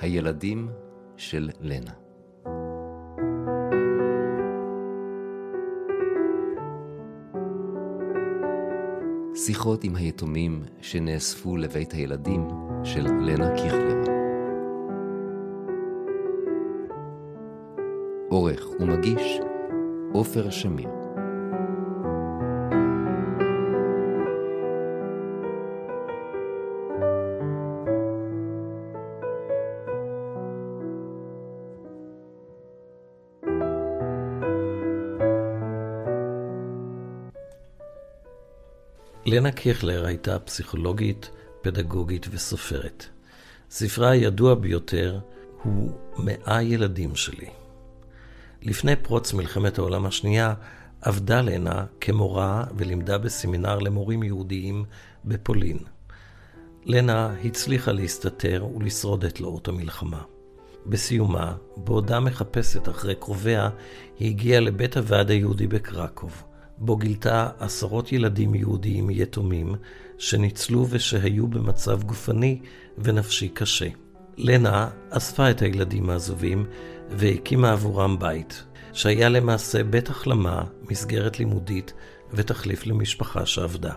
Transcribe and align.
הילדים 0.00 0.68
של 1.16 1.50
לנה. 1.60 1.90
שיחות 9.34 9.84
עם 9.84 9.96
היתומים 9.96 10.62
שנאספו 10.80 11.56
לבית 11.56 11.92
הילדים 11.92 12.48
של 12.84 13.06
לנה 13.06 13.56
קיכלר. 13.56 14.04
עורך 18.28 18.66
ומגיש 18.80 19.40
עופר 20.12 20.50
שמיר 20.50 20.99
לנה 39.50 39.58
קיכלר 39.58 40.06
הייתה 40.06 40.38
פסיכולוגית, 40.38 41.30
פדגוגית 41.62 42.26
וסופרת. 42.30 43.06
ספרה 43.70 44.10
הידוע 44.10 44.54
ביותר 44.54 45.18
הוא 45.62 45.92
מאה 46.18 46.62
ילדים 46.62 47.16
שלי. 47.16 47.48
לפני 48.62 48.96
פרוץ 48.96 49.32
מלחמת 49.32 49.78
העולם 49.78 50.06
השנייה 50.06 50.54
עבדה 51.00 51.40
לנה 51.40 51.84
כמורה 52.00 52.64
ולימדה 52.76 53.18
בסמינר 53.18 53.78
למורים 53.78 54.22
יהודיים 54.22 54.84
בפולין. 55.24 55.78
לנה 56.84 57.34
הצליחה 57.44 57.92
להסתתר 57.92 58.66
ולשרוד 58.76 59.24
את 59.24 59.34
תלאות 59.34 59.68
המלחמה. 59.68 60.22
בסיומה, 60.86 61.56
בעודה 61.76 62.20
מחפשת 62.20 62.88
אחרי 62.88 63.14
קרוביה, 63.14 63.70
היא 64.18 64.28
הגיעה 64.30 64.60
לבית 64.60 64.96
הוועד 64.96 65.30
היהודי 65.30 65.66
בקרקוב. 65.66 66.49
בו 66.80 66.96
גילתה 66.96 67.48
עשרות 67.58 68.12
ילדים 68.12 68.54
יהודיים 68.54 69.10
יתומים 69.10 69.74
שניצלו 70.18 70.86
ושהיו 70.90 71.48
במצב 71.48 72.02
גופני 72.02 72.60
ונפשי 72.98 73.48
קשה. 73.48 73.88
לנה 74.36 74.88
אספה 75.10 75.50
את 75.50 75.62
הילדים 75.62 76.10
העזובים 76.10 76.66
והקימה 77.10 77.72
עבורם 77.72 78.18
בית, 78.18 78.64
שהיה 78.92 79.28
למעשה 79.28 79.84
בית 79.84 80.08
החלמה, 80.08 80.64
מסגרת 80.90 81.38
לימודית 81.38 81.92
ותחליף 82.32 82.86
למשפחה 82.86 83.46
שעבדה. 83.46 83.92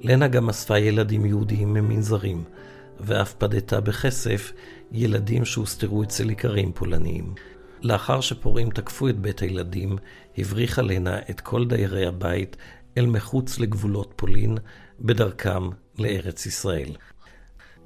לנה 0.00 0.28
גם 0.28 0.48
אספה 0.48 0.78
ילדים 0.78 1.26
יהודיים 1.26 1.72
ממנזרים, 1.72 2.44
ואף 3.00 3.34
פדתה 3.34 3.80
בכסף 3.80 4.52
ילדים 4.92 5.44
שהוסתרו 5.44 6.02
אצל 6.02 6.30
איכרים 6.30 6.72
פולניים. 6.72 7.34
לאחר 7.82 8.20
שפורעים 8.20 8.70
תקפו 8.70 9.08
את 9.08 9.18
בית 9.18 9.40
הילדים, 9.40 9.96
הבריחה 10.38 10.82
לנה 10.82 11.18
את 11.30 11.40
כל 11.40 11.66
דיירי 11.66 12.06
הבית 12.06 12.56
אל 12.98 13.06
מחוץ 13.06 13.58
לגבולות 13.58 14.12
פולין, 14.16 14.58
בדרכם 15.00 15.70
לארץ 15.98 16.46
ישראל. 16.46 16.96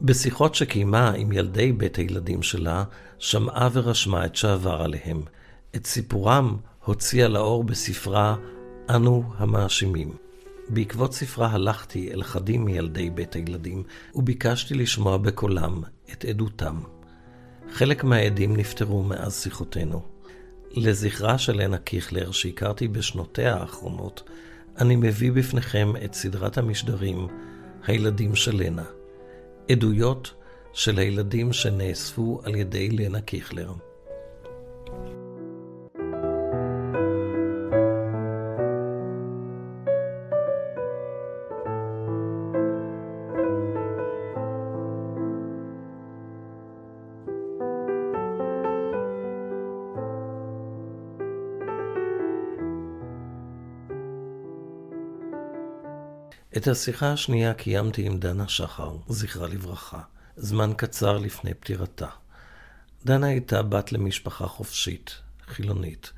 בשיחות 0.01 0.55
שקיימה 0.55 1.11
עם 1.11 1.33
ילדי 1.33 1.73
בית 1.73 1.97
הילדים 1.97 2.43
שלה, 2.43 2.85
שמעה 3.19 3.69
ורשמה 3.73 4.27
את 4.27 4.37
שעבר 4.37 4.83
עליהם. 4.83 5.23
את 5.77 5.87
סיפורם 5.87 6.57
הוציאה 6.85 7.29
לאור 7.29 7.65
בספרה 7.65 8.37
"אנו 8.91 9.25
המאשימים". 9.37 10.17
בעקבות 10.69 11.15
ספרה 11.15 11.51
הלכתי 11.51 12.13
אל 12.13 12.21
אחדים 12.21 12.65
מילדי 12.65 13.11
בית 13.11 13.35
הילדים, 13.35 13.83
וביקשתי 14.15 14.75
לשמוע 14.75 15.17
בקולם 15.17 15.83
את 16.13 16.25
עדותם. 16.25 16.81
חלק 17.73 18.05
מהעדים 18.05 18.57
נפטרו 18.57 19.03
מאז 19.03 19.43
שיחותינו. 19.43 20.03
לזכרה 20.71 21.39
של 21.39 21.63
לנה 21.63 21.79
קיכלר, 21.79 22.31
שהכרתי 22.31 22.89
בשנותיה 22.89 23.55
האחרונות, 23.55 24.23
אני 24.79 24.97
מביא 24.97 25.33
בפניכם 25.33 25.93
את 26.05 26.15
סדרת 26.15 26.59
המשדרים 26.59 27.27
"הילדים 27.87 28.35
של 28.35 28.57
לנה", 28.57 28.85
עדויות 29.71 30.35
של 30.73 30.99
הילדים 30.99 31.53
שנאספו 31.53 32.41
על 32.45 32.55
ידי 32.55 32.89
לנה 32.89 33.21
קיכלר. 33.21 33.73
את 56.63 56.69
השיחה 56.69 57.13
השנייה 57.13 57.55
קיימתי 57.55 58.07
עם 58.07 58.19
דנה 58.19 58.49
שחר, 58.49 58.91
זכרה 59.09 59.49
לברכה, 59.49 60.01
זמן 60.37 60.71
קצר 60.77 61.19
לפני 61.19 61.55
פטירתה. 61.55 62.07
דנה 63.05 63.27
הייתה 63.27 63.63
בת 63.63 63.93
למשפחה 63.93 64.47
חופשית, 64.47 65.21
חילונית. 65.47 66.13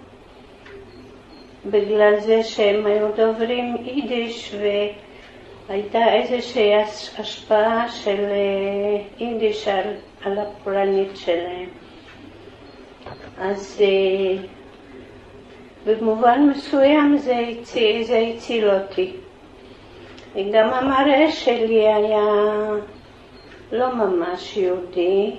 בגלל 1.66 2.20
זה 2.20 2.44
שהם 2.44 2.86
היו 2.86 3.08
דוברים 3.16 3.76
יידיש 3.84 4.56
והייתה 5.70 6.14
איזושהי 6.14 6.76
השפעה 7.18 7.90
של 7.90 8.26
אה, 8.30 9.02
יידיש 9.20 9.68
על, 9.68 9.94
על 10.24 10.40
הפולנית 10.40 11.18
שלהם. 11.18 11.70
אז 13.38 13.82
אה, 13.82 14.57
במובן 15.88 16.50
מסוים 16.50 17.18
זה 17.18 18.32
הציל, 18.36 18.70
אותי. 18.70 19.14
וגם 20.36 20.70
המראה 20.70 21.32
שלי 21.32 21.88
היה 21.88 22.28
לא 23.72 23.96
ממש 23.96 24.58
יהודי. 24.58 25.32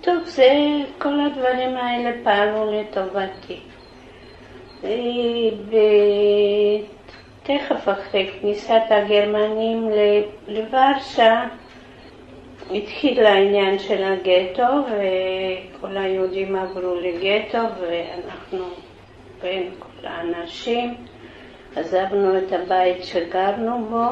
טוב, 0.00 0.18
זה, 0.24 0.52
כל 0.98 1.20
הדברים 1.20 1.76
האלה 1.76 2.10
פעלו 2.24 2.72
לטובתי. 2.72 3.60
תכף 7.42 7.88
אחרי 7.88 8.30
כניסת 8.40 8.82
הגרמנים 8.90 9.88
לוורשה, 10.48 11.44
התחיל 12.74 13.26
העניין 13.26 13.78
של 13.78 14.04
הגטו, 14.04 14.62
וכל 14.62 15.96
היהודים 15.96 16.56
עברו 16.56 16.94
לגטו, 16.94 17.58
ואנחנו 17.80 18.64
בין 19.42 19.70
כל 19.78 20.06
האנשים 20.06 20.94
עזבנו 21.76 22.38
את 22.38 22.52
הבית 22.52 23.04
שגרנו 23.04 23.84
בו, 23.90 24.08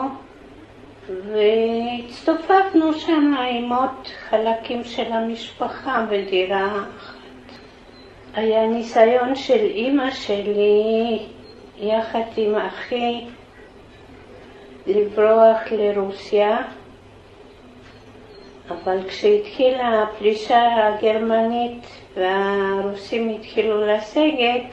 והצטופפנו 1.09 2.95
שם 2.95 3.35
עם 3.51 3.73
עוד 3.73 4.07
חלקים 4.29 4.85
של 4.85 5.13
המשפחה 5.13 6.07
בדירה 6.11 6.67
אחת. 6.67 7.15
היה 8.35 8.67
ניסיון 8.67 9.35
של 9.35 9.65
אימא 9.65 10.11
שלי 10.11 11.19
יחד 11.79 12.21
עם 12.37 12.57
אחי 12.57 13.25
לברוח 14.87 15.59
לרוסיה, 15.71 16.59
אבל 18.71 19.09
כשהתחילה 19.09 20.03
הפלישה 20.03 20.87
הגרמנית 20.87 21.87
והרוסים 22.17 23.29
התחילו 23.29 23.87
לסגת, 23.87 24.71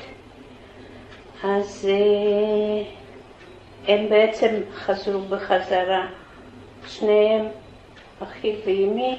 אז 1.43 1.89
אה, 1.91 2.83
הם 3.87 4.09
בעצם 4.09 4.55
חזרו 4.73 5.21
בחזרה. 5.21 6.07
שניהם, 6.87 7.45
אחי 8.23 8.55
ואימי, 8.65 9.17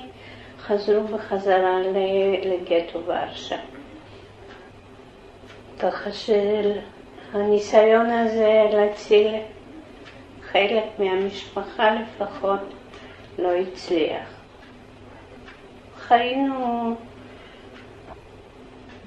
חזרו 0.58 1.04
בחזרה 1.04 1.78
לגטו 2.44 3.00
ורשה. 3.06 3.56
ככה 5.78 6.10
שהניסיון 6.12 8.10
הזה 8.10 8.62
להציל 8.72 9.34
חלק 10.42 10.84
מהמשפחה 10.98 11.90
לפחות 11.94 12.60
לא 13.38 13.52
הצליח. 13.52 14.37
חיינו 16.08 16.94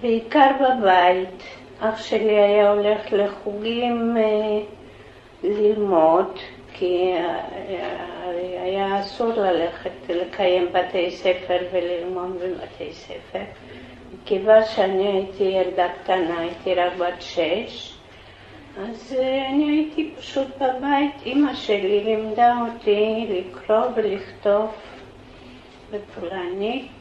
בעיקר 0.01 0.49
בבית. 0.59 1.43
אח 1.79 2.03
שלי 2.03 2.39
היה 2.39 2.71
הולך 2.71 3.01
לחוגים 3.11 4.17
אה, 4.17 4.59
ללמוד, 5.43 6.39
כי 6.73 7.13
היה 8.63 8.99
אסור 8.99 9.33
ללכת 9.33 10.09
לקיים 10.09 10.67
בתי 10.71 11.11
ספר 11.11 11.57
וללמוד 11.71 12.35
בבתי 12.35 12.93
ספר. 12.93 13.43
מכיוון 14.13 14.61
שאני 14.65 15.07
הייתי 15.07 15.43
ילדה 15.43 15.87
קטנה, 16.03 16.39
הייתי 16.39 16.75
רק 16.75 16.93
בת 16.97 17.21
שש, 17.21 17.93
אז 18.77 19.15
אה, 19.19 19.49
אני 19.49 19.71
הייתי 19.71 20.11
פשוט 20.17 20.47
בבית. 20.55 21.11
אימא 21.25 21.53
שלי 21.55 22.03
לימדה 22.03 22.55
אותי 22.61 23.27
לקרוא 23.29 23.85
ולכתוב 23.95 24.71
בפולנית. 25.91 26.91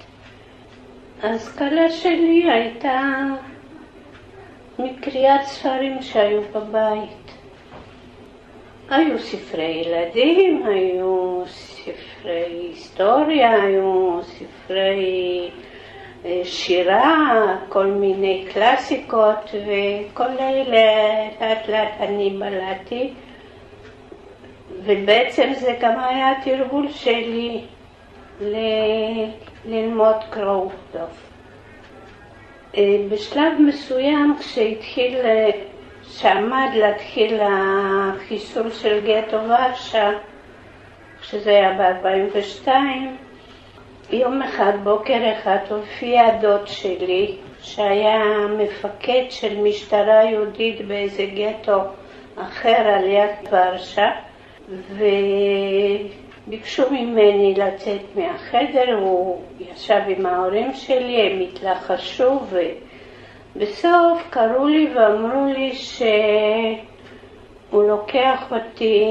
אז 1.22 1.56
כלה 1.56 1.90
שלי 1.90 2.50
הייתה 2.50 3.02
מקריאת 4.78 5.42
ספרים 5.42 6.02
שהיו 6.02 6.40
בבית. 6.54 7.32
היו 8.90 9.19
ספרי 9.19 9.64
ילדים, 9.84 10.66
היו 10.66 11.42
ספרי 11.46 12.44
היסטוריה, 12.46 13.62
היו 13.62 14.20
ספרי 14.22 15.50
אה, 16.25 16.40
שירה, 16.44 17.56
כל 17.69 17.86
מיני 17.86 18.46
קלאסיקות, 18.52 19.50
וכל 19.54 20.28
אלה 20.40 20.64
לאט 21.40 21.69
לאט 21.69 21.93
אני 22.00 22.31
בלעתי, 22.31 23.12
ובעצם 24.82 25.50
זה 25.54 25.76
גם 25.81 26.00
היה 26.00 26.32
התרגול 26.32 26.88
שלי 26.88 27.60
ללמוד 29.64 30.16
קרוא 30.31 30.66
וכתוב. 30.66 31.10
אה, 32.76 32.96
בשלב 33.10 33.52
מסוים 33.58 34.37
כשהתחיל, 34.38 35.16
שעמד 36.02 36.69
להתחיל 36.75 37.40
החיסול 37.42 38.70
של 38.70 39.00
גטו 39.06 39.37
ורשה, 39.37 40.10
שזה 41.22 41.50
היה 41.50 41.92
ב-42, 42.02 42.69
יום 44.10 44.43
אחד, 44.43 44.72
בוקר 44.82 45.32
אחד, 45.32 45.58
הופיע 45.70 46.36
דוד 46.40 46.66
שלי, 46.66 47.36
שהיה 47.62 48.22
מפקד 48.58 49.25
של 49.31 49.60
משטרה 49.60 50.25
יהודית 50.25 50.86
באיזה 50.88 51.26
גטו 51.26 51.81
אחר 52.36 52.76
על 52.76 53.04
יד 53.06 53.48
ורשה, 53.50 54.10
וביקשו 56.50 56.91
ממני 56.91 57.55
לצאת 57.55 58.17
מהחדר, 58.17 58.99
הוא 59.00 59.43
ישב 59.61 60.00
עם 60.06 60.26
ההורים 60.26 60.75
שלי, 60.75 61.23
הם 61.23 61.41
התלחשו, 61.41 62.41
ובסוף 63.56 64.23
קראו 64.31 64.69
לי 64.69 64.94
ואמרו 64.94 65.52
לי 65.52 65.73
שהוא 65.75 66.82
לוקח 67.73 68.52
אותי 68.52 69.05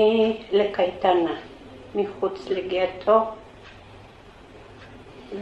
לקייטנה 0.51 1.35
מחוץ 1.95 2.49
לגטו. 2.49 3.19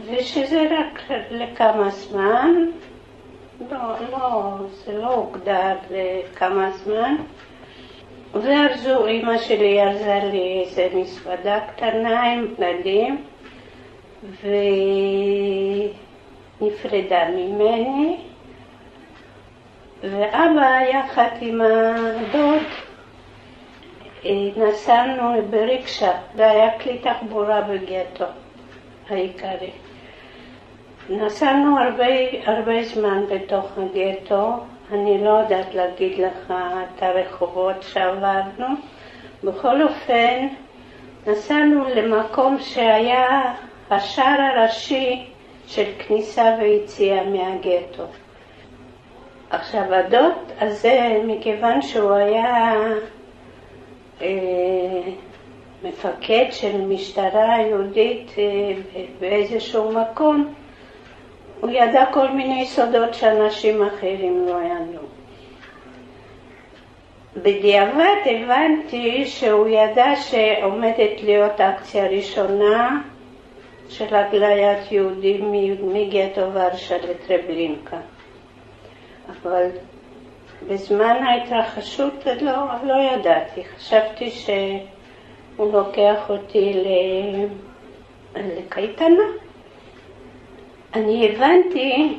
ושזה 0.04 0.62
רק 0.70 1.02
לכמה 1.30 1.90
זמן, 1.90 2.54
לא, 3.70 3.78
לא, 4.12 4.54
זה 4.70 4.98
לא 4.98 5.14
הוגדר 5.14 5.76
לכמה 5.90 6.70
זמן. 6.70 7.16
וארזו, 8.34 9.06
אימא 9.06 9.38
שלי 9.38 9.82
ארזה 9.82 10.20
לי 10.32 10.60
איזה 10.60 10.88
מזוודה 10.94 11.60
קטנה 11.60 12.22
עם 12.22 12.54
בגדים, 12.58 13.24
ונפרדה 16.60 17.28
ממני, 17.28 18.16
ואבא 20.02 20.80
יחד 20.90 21.28
עם 21.40 21.60
הדוד 21.60 22.62
אה, 24.24 24.30
נסענו 24.56 25.42
בריקשה, 25.50 26.12
זה 26.34 26.50
היה 26.50 26.78
כלי 26.78 26.98
תחבורה 26.98 27.60
בגטו. 27.60 28.24
העיקרי. 29.10 29.70
נסענו 31.10 31.78
הרבה, 31.78 32.06
הרבה 32.44 32.82
זמן 32.84 33.24
בתוך 33.30 33.78
הגטו, 33.78 34.52
אני 34.92 35.24
לא 35.24 35.30
יודעת 35.30 35.74
להגיד 35.74 36.18
לך 36.18 36.54
את 36.96 37.02
הרחובות 37.02 37.82
שעברנו. 37.82 38.66
בכל 39.44 39.82
אופן, 39.82 40.46
נסענו 41.26 41.84
למקום 41.94 42.58
שהיה 42.60 43.54
השער 43.90 44.40
הראשי 44.40 45.24
של 45.66 45.84
כניסה 45.98 46.56
ויציאה 46.60 47.24
מהגטו. 47.24 48.02
עכשיו, 49.50 49.94
הדוד 49.94 50.32
הזה, 50.60 51.20
מכיוון 51.26 51.82
שהוא 51.82 52.12
היה 52.12 52.74
אה, 54.22 55.00
מפקד 55.82 56.46
של 56.50 56.80
משטרה 56.80 57.60
יהודית 57.60 58.30
אה, 58.38 58.44
באיזשהו 59.20 59.92
מקום, 59.92 60.54
הוא 61.60 61.70
ידע 61.70 62.04
כל 62.12 62.28
מיני 62.28 62.66
סודות 62.66 63.14
שאנשים 63.14 63.82
אחרים 63.82 64.46
לא 64.46 64.58
ידעו. 64.62 65.06
בדיעבד 67.36 68.16
הבנתי 68.24 69.26
שהוא 69.26 69.68
ידע 69.68 70.16
שעומדת 70.16 71.22
להיות 71.22 71.60
אקציה 71.60 72.06
ראשונה 72.08 73.02
של 73.88 74.14
הגליית 74.14 74.92
יהודים 74.92 75.52
מגטו 75.82 76.52
ורשה 76.52 76.96
לטרבלינקה. 76.98 77.96
אבל 79.30 79.66
בזמן 80.68 81.16
ההתרחשות 81.24 82.26
לא, 82.40 82.54
לא 82.82 82.94
ידעתי, 82.94 83.64
חשבתי 83.64 84.30
ש... 84.30 84.50
הוא 85.58 85.72
לוקח 85.72 86.30
אותי 86.30 86.82
לקייטנה. 88.36 89.24
אני 90.94 91.28
הבנתי 91.28 92.18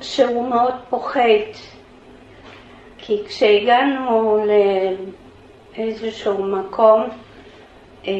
שהוא 0.00 0.48
מאוד 0.48 0.74
פוחד, 0.90 1.20
כי 2.98 3.22
כשהגענו 3.26 4.46
לאיזשהו 5.76 6.44
מקום 6.44 7.02
אה, 8.06 8.12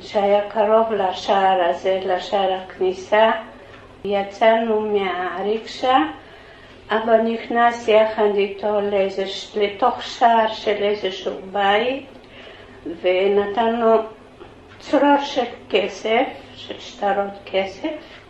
שהיה 0.00 0.50
קרוב 0.50 0.92
לשער 0.92 1.62
הזה, 1.70 2.00
לשער 2.04 2.52
הכניסה, 2.52 3.30
יצאנו 4.04 4.80
מהריקשה, 4.80 5.98
אבא 6.90 7.16
נכנס 7.16 7.88
יחד 7.88 8.34
איתו 8.34 8.80
לתוך 9.56 10.02
שער 10.02 10.48
של 10.48 10.82
איזשהו 10.82 11.32
בית, 11.52 12.06
ונתנו 13.02 13.96
צרור 14.78 15.18
של 15.24 15.44
כסף, 15.70 16.43
של 16.56 16.80
שטרות 16.80 17.32
כסף. 17.46 18.20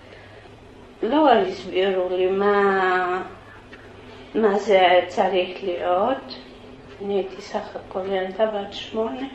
לא 1.03 1.33
הסבירו 1.33 2.09
לי 2.17 2.27
מה, 2.27 3.23
מה 4.35 4.59
זה 4.59 5.01
צריך 5.09 5.65
להיות. 5.65 6.39
אני 7.03 7.15
הייתי 7.15 7.43
סך 7.43 7.77
הכל 7.77 8.07
ילדה 8.13 8.47
בת 8.47 8.73
שמונה. 8.73 9.27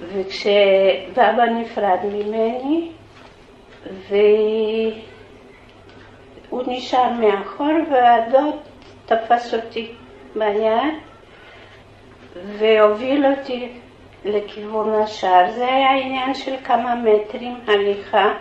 וכשבאבא 0.00 1.44
נפרד 1.44 1.98
ממני, 2.04 2.90
והוא 6.48 6.62
נשאר 6.66 7.10
מאחור, 7.10 7.72
והדוד 7.90 8.54
תפס 9.06 9.54
אותי 9.54 9.92
ביד 10.36 10.94
והוביל 12.58 13.26
אותי 13.26 13.68
לכיוון 14.24 14.94
השער. 14.94 15.50
זה 15.50 15.64
היה 15.64 15.90
עניין 15.90 16.34
של 16.34 16.54
כמה 16.64 16.94
מטרים 16.94 17.54
הליכה, 17.66 18.32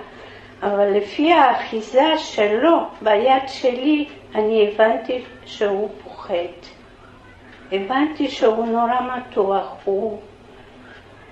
אבל 0.64 0.98
לפי 0.98 1.34
האחיזה 1.34 2.18
שלו 2.18 2.78
ביד 3.02 3.48
שלי, 3.48 4.06
אני 4.36 4.68
הבנתי 4.68 5.24
שהוא 5.46 5.90
פוחד. 6.04 6.34
הבנתי 7.72 8.28
שהוא 8.28 8.66
נורא 8.66 9.00
מתוח, 9.18 9.76
הוא, 9.86 10.20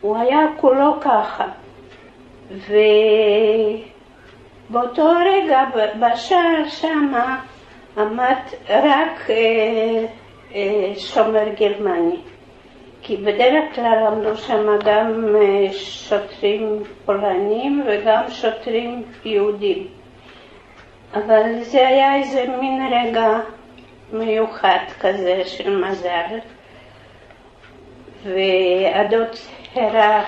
הוא 0.02 0.18
היה 0.18 0.40
כולו 0.58 0.94
ככה. 1.02 1.46
ובאותו 4.70 5.12
רגע 5.26 5.64
בשער 6.00 6.68
שמה 6.68 7.40
עמד 7.98 8.36
רק 8.70 9.30
אה, 9.30 10.06
אה, 10.56 10.94
שומר 10.98 11.50
גרמני. 11.60 12.18
כי 13.10 13.18
בדרך 13.18 13.76
כלל 13.76 14.08
עמדו 14.08 14.38
שם 14.38 14.66
גם 14.86 15.36
אה, 15.36 15.74
שוטרים 15.74 16.84
פולנים 17.06 17.84
וגם 17.88 18.24
שוטרים 18.30 19.04
יהודים. 19.26 19.88
אבל 21.14 21.62
זה 21.62 21.88
היה 21.88 22.16
איזה 22.16 22.46
מין 22.62 22.94
רגע 22.94 23.40
מיוחד 24.14 24.80
כזה 25.00 25.42
של 25.46 25.86
מזל, 25.86 26.40
והדוד 28.24 29.36
הראה 29.76 30.24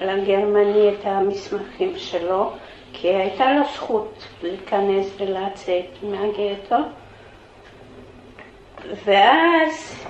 לגרמני 0.00 0.88
את 0.88 1.04
המסמכים 1.04 1.92
שלו, 1.96 2.50
כי 2.92 3.08
הייתה 3.08 3.52
לו 3.52 3.64
זכות 3.74 4.28
להיכנס 4.42 5.20
ולצאת 5.20 6.02
מהגטו. 6.02 6.76
ואז 9.04 10.04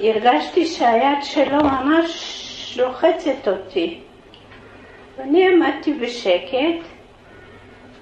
הרגשתי 0.00 0.66
שהיד 0.66 1.22
שלו 1.22 1.56
ממש 1.64 2.78
לוחצת 2.78 3.48
אותי. 3.48 4.00
ואני 5.16 5.48
עמדתי 5.48 5.92
בשקט, 5.92 6.86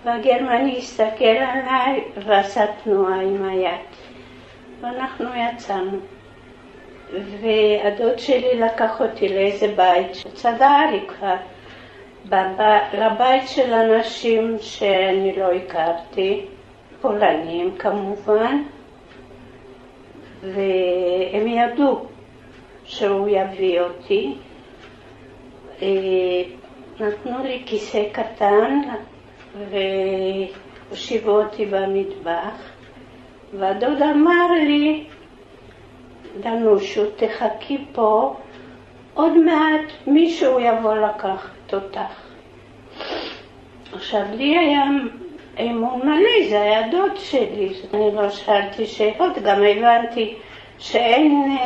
והגרמני 0.04 0.78
הסתכל 0.78 1.24
עליי 1.24 2.04
ועשה 2.26 2.64
תנועה 2.84 3.20
עם 3.20 3.48
היד. 3.48 3.80
ואנחנו 4.80 5.26
יצאנו. 5.34 5.98
והדוד 7.12 8.18
שלי 8.18 8.60
לקח 8.60 9.00
אותי 9.00 9.28
לאיזה 9.28 9.66
בית 9.76 10.14
שצדע 10.14 10.78
לי 10.92 11.00
כבר, 11.08 11.34
לבית 12.98 13.48
של 13.48 13.72
אנשים 13.72 14.56
שאני 14.60 15.36
לא 15.36 15.52
הכרתי, 15.52 16.44
פולנים 17.00 17.76
כמובן, 17.78 18.62
והם 20.42 21.46
ידעו 21.46 22.06
שהוא 22.84 23.28
יביא 23.28 23.80
אותי. 23.80 24.34
אה, 25.82 26.42
נתנו 27.00 27.44
לי 27.44 27.62
כיסא 27.66 28.02
קטן 28.12 28.80
והושיבו 30.90 31.30
אותי 31.30 31.66
במטבח, 31.66 32.72
והדוד 33.58 34.02
אמר 34.02 34.52
לי, 34.66 35.04
דנושו, 36.40 37.02
תחכי 37.16 37.78
פה, 37.92 38.36
עוד 39.14 39.36
מעט 39.38 39.92
מישהו 40.06 40.60
יבוא 40.60 40.94
לקחת 40.94 41.74
אותך. 41.74 42.28
עכשיו, 43.92 44.22
לי 44.34 44.58
היה 44.58 44.84
אמון 45.60 46.00
מלא, 46.04 46.48
זה 46.48 46.60
היה 46.60 46.88
דוד 46.88 47.16
שלי, 47.16 47.68
אני 47.94 48.14
לא 48.14 48.30
שאלתי 48.30 48.86
שאלות, 48.86 49.38
גם 49.38 49.62
הבנתי 49.62 50.34
שאין 50.78 51.56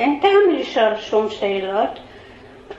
אין 0.00 0.20
טעם 0.22 0.54
לשאול 0.54 0.96
שום 0.96 1.30
שאלות. 1.30 1.98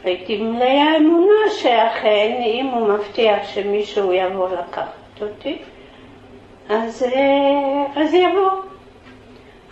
הייתי 0.03 0.37
מלאה 0.37 0.97
אמונה 0.97 1.49
שאכן, 1.49 2.41
אם 2.45 2.65
הוא 2.65 2.87
מבטיח 2.87 3.47
שמישהו 3.53 4.13
יבוא 4.13 4.49
לקחת 4.49 5.21
אותי, 5.21 5.57
אז, 6.69 7.05
אז 7.95 8.13
יבוא. 8.13 8.51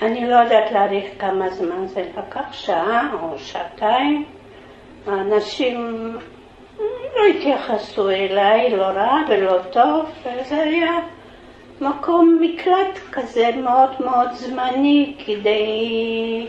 אני 0.01 0.27
לא 0.27 0.35
יודעת 0.35 0.71
להעריך 0.71 1.05
כמה 1.19 1.49
זמן 1.49 1.87
זה 1.87 2.03
לקח, 2.17 2.53
שעה 2.53 3.09
או 3.21 3.39
שעתיים. 3.39 4.25
האנשים 5.07 6.17
לא 7.15 7.21
התייחסו 7.25 8.09
אליי, 8.09 8.69
לא 8.77 8.83
רע 8.83 9.17
ולא 9.29 9.57
טוב, 9.71 10.05
וזה 10.25 10.63
היה 10.63 10.99
מקום 11.81 12.39
מקלט 12.41 12.99
כזה 13.11 13.49
מאוד 13.63 13.89
מאוד 13.99 14.31
זמני 14.31 15.15
כדי 15.25 16.47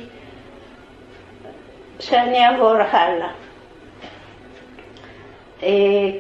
שאני 2.01 2.47
אעבור 2.47 2.73
הלאה. 2.73 3.31
אה, 5.63 5.69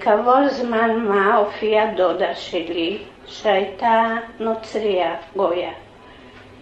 כעבור 0.00 0.48
זמן 0.48 0.96
מה 0.96 1.36
הופיעה 1.36 1.94
דודה 1.94 2.34
שלי 2.34 2.98
שהייתה 3.26 4.16
נוצריה, 4.40 5.14
גויה. 5.36 5.72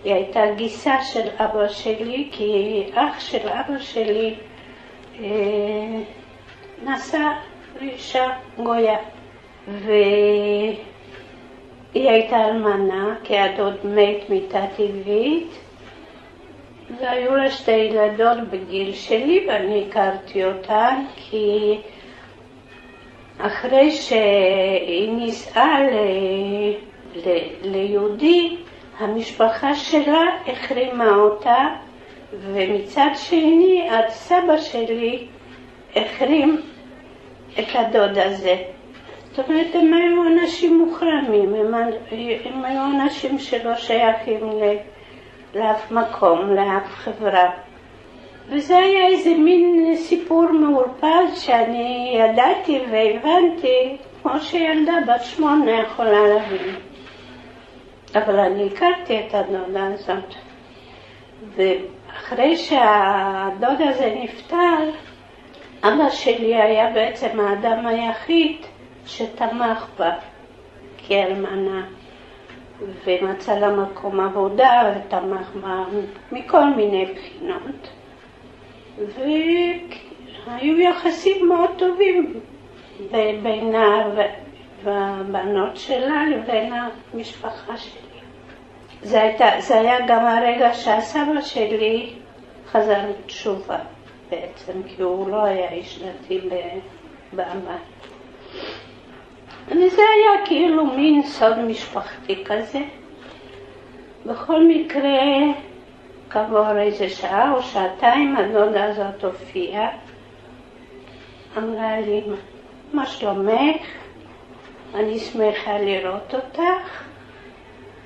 היא 0.04 0.14
הייתה 0.14 0.40
גיסה 0.56 1.02
של 1.02 1.28
אבא 1.38 1.68
שלי, 1.68 2.28
כי 2.32 2.82
אח 2.94 3.20
של 3.20 3.48
אבא 3.48 3.78
שלי 3.78 4.34
אה, 5.20 6.00
נשא 7.80 7.84
לאישה 7.84 8.28
גויה. 8.56 8.96
והיא 9.68 10.76
הייתה 11.94 12.44
אלמנה, 12.44 13.14
כי 13.24 13.38
הדוד 13.38 13.74
מת 13.84 14.30
מיתה 14.30 14.64
טבעית, 14.76 15.58
והיו 17.00 17.36
לה 17.36 17.50
שתי 17.50 17.70
ילדות 17.70 18.38
בגיל 18.50 18.92
שלי, 18.92 19.46
ואני 19.48 19.84
הכרתי 19.88 20.44
אותן, 20.44 21.04
כי 21.16 21.78
אחרי 23.38 23.90
שהיא 23.90 25.12
נישאה 25.12 25.80
ל... 25.82 25.94
ל... 27.16 27.38
ליהודי, 27.62 28.56
המשפחה 28.98 29.74
שלה 29.74 30.24
החרימה 30.46 31.14
אותה, 31.16 31.66
ומצד 32.32 33.10
שני, 33.14 33.88
הסבא 33.90 34.58
שלי 34.60 35.26
החרים 35.96 36.60
את 37.58 37.66
הדוד 37.74 38.18
הזה. 38.18 38.56
זאת 39.30 39.48
אומרת, 39.48 39.74
הם 39.74 39.94
היו 39.94 40.22
אנשים 40.26 40.78
מוחרמים, 40.78 41.54
הם, 41.54 41.74
הם 42.44 42.64
היו 42.64 42.82
אנשים 42.84 43.38
שלא 43.38 43.74
שייכים 43.74 44.50
לאף 45.54 45.90
מקום, 45.90 46.54
לאף 46.54 46.86
חברה. 46.88 47.50
וזה 48.48 48.78
היה 48.78 49.06
איזה 49.06 49.30
מין 49.30 49.96
סיפור 49.96 50.52
מעורפל 50.52 51.24
שאני 51.34 52.16
ידעתי 52.18 52.80
והבנתי, 52.90 53.96
כמו 54.22 54.40
שילדה 54.40 54.92
בת 55.06 55.24
שמונה 55.24 55.72
יכולה 55.82 56.28
להבין. 56.28 56.74
אבל 58.14 58.38
אני 58.38 58.66
הכרתי 58.66 59.20
את 59.20 59.34
הדודה 59.34 59.86
הזאת. 59.86 60.34
ואחרי 61.56 62.56
שהדוד 62.56 63.80
הזה 63.80 64.14
נפטר, 64.22 64.90
אבא 65.82 66.10
שלי 66.10 66.56
היה 66.56 66.90
בעצם 66.90 67.40
האדם 67.40 67.86
היחיד 67.86 68.56
שתמך 69.06 69.86
בה 69.98 70.10
כאלמנה, 71.08 71.86
ומצא 73.04 73.58
לה 73.58 73.70
מקום 73.70 74.20
עבודה 74.20 74.94
ותמך 74.96 75.50
בה 75.54 75.84
מכל 76.32 76.70
מיני 76.74 77.06
בחינות. 77.06 77.88
והיו 80.46 80.80
יחסים 80.80 81.48
מאוד 81.48 81.70
טובים 81.78 82.40
בינה 83.42 84.04
והבנות 84.82 85.76
שלה 85.76 86.26
לבין 86.26 86.72
המשפחה 86.72 87.76
שלי. 87.76 88.00
זה, 89.02 89.22
הייתה, 89.22 89.46
זה 89.58 89.80
היה 89.80 90.06
גם 90.06 90.26
הרגע 90.26 90.74
שהסבא 90.74 91.40
שלי 91.40 92.12
חזר 92.70 92.98
לתשובה 93.10 93.78
בעצם, 94.30 94.82
כי 94.86 95.02
הוא 95.02 95.30
לא 95.30 95.44
היה 95.44 95.72
איש 95.72 96.02
דתי 96.02 96.48
בעבר. 97.32 97.76
וזה 99.66 100.02
היה 100.02 100.46
כאילו 100.46 100.86
מין 100.86 101.22
סוד 101.22 101.58
משפחתי 101.58 102.44
כזה. 102.44 102.80
בכל 104.26 104.68
מקרה, 104.68 105.18
כעבור 106.30 106.78
איזה 106.78 107.08
שעה 107.08 107.52
או 107.54 107.62
שעתיים 107.62 108.36
הדודה 108.36 108.84
הזאת 108.84 109.24
הופיעה, 109.24 109.88
אמרה 111.58 112.00
לי, 112.00 112.22
מה 112.92 113.06
שלומך? 113.06 113.82
אני 114.94 115.18
שמחה 115.18 115.78
לראות 115.78 116.34
אותך. 116.34 116.62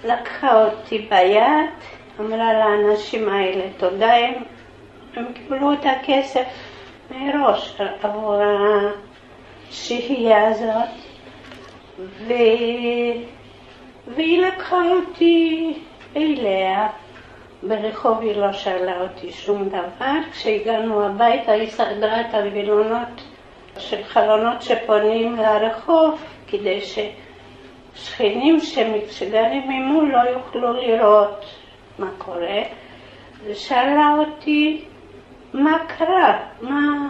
לקחה 0.05 0.65
אותי 0.65 0.99
ביד, 0.99 1.71
אמרה 2.21 2.53
לאנשים 2.53 3.29
האלה 3.29 3.65
תודה, 3.77 4.15
הם 4.15 4.35
הם 5.17 5.25
קיבלו 5.33 5.73
את 5.73 5.79
הכסף 5.85 6.47
מראש 7.11 7.81
עבור 8.03 8.37
השהייה 9.69 10.49
הזאת, 10.49 10.89
ו... 11.99 12.33
והיא 14.15 14.47
לקחה 14.47 14.83
אותי 14.91 15.75
אליה. 16.17 16.89
ברחוב 17.63 18.21
היא 18.21 18.37
לא 18.37 18.53
שאלה 18.53 19.01
אותי 19.01 19.33
שום 19.33 19.69
דבר. 19.69 20.15
כשהגענו 20.33 21.07
הביתה 21.07 21.53
היא 21.53 21.71
סגרה 21.71 22.21
את 22.21 22.35
הווילונות 22.35 23.23
של 23.79 24.05
חלונות 24.05 24.63
שפונים 24.63 25.37
לרחוב 25.37 26.25
כדי 26.47 26.81
ששכנים 27.95 28.61
שגרים 29.11 29.69
ממול 29.69 30.13
לא 30.13 30.19
יוכלו 30.31 30.73
לראות 30.73 31.45
מה 31.99 32.11
קורה, 32.19 32.63
ושאלה 33.47 34.15
אותי 34.19 34.85
מה 35.55 35.79
קרה, 35.99 36.39
מה... 36.61 37.09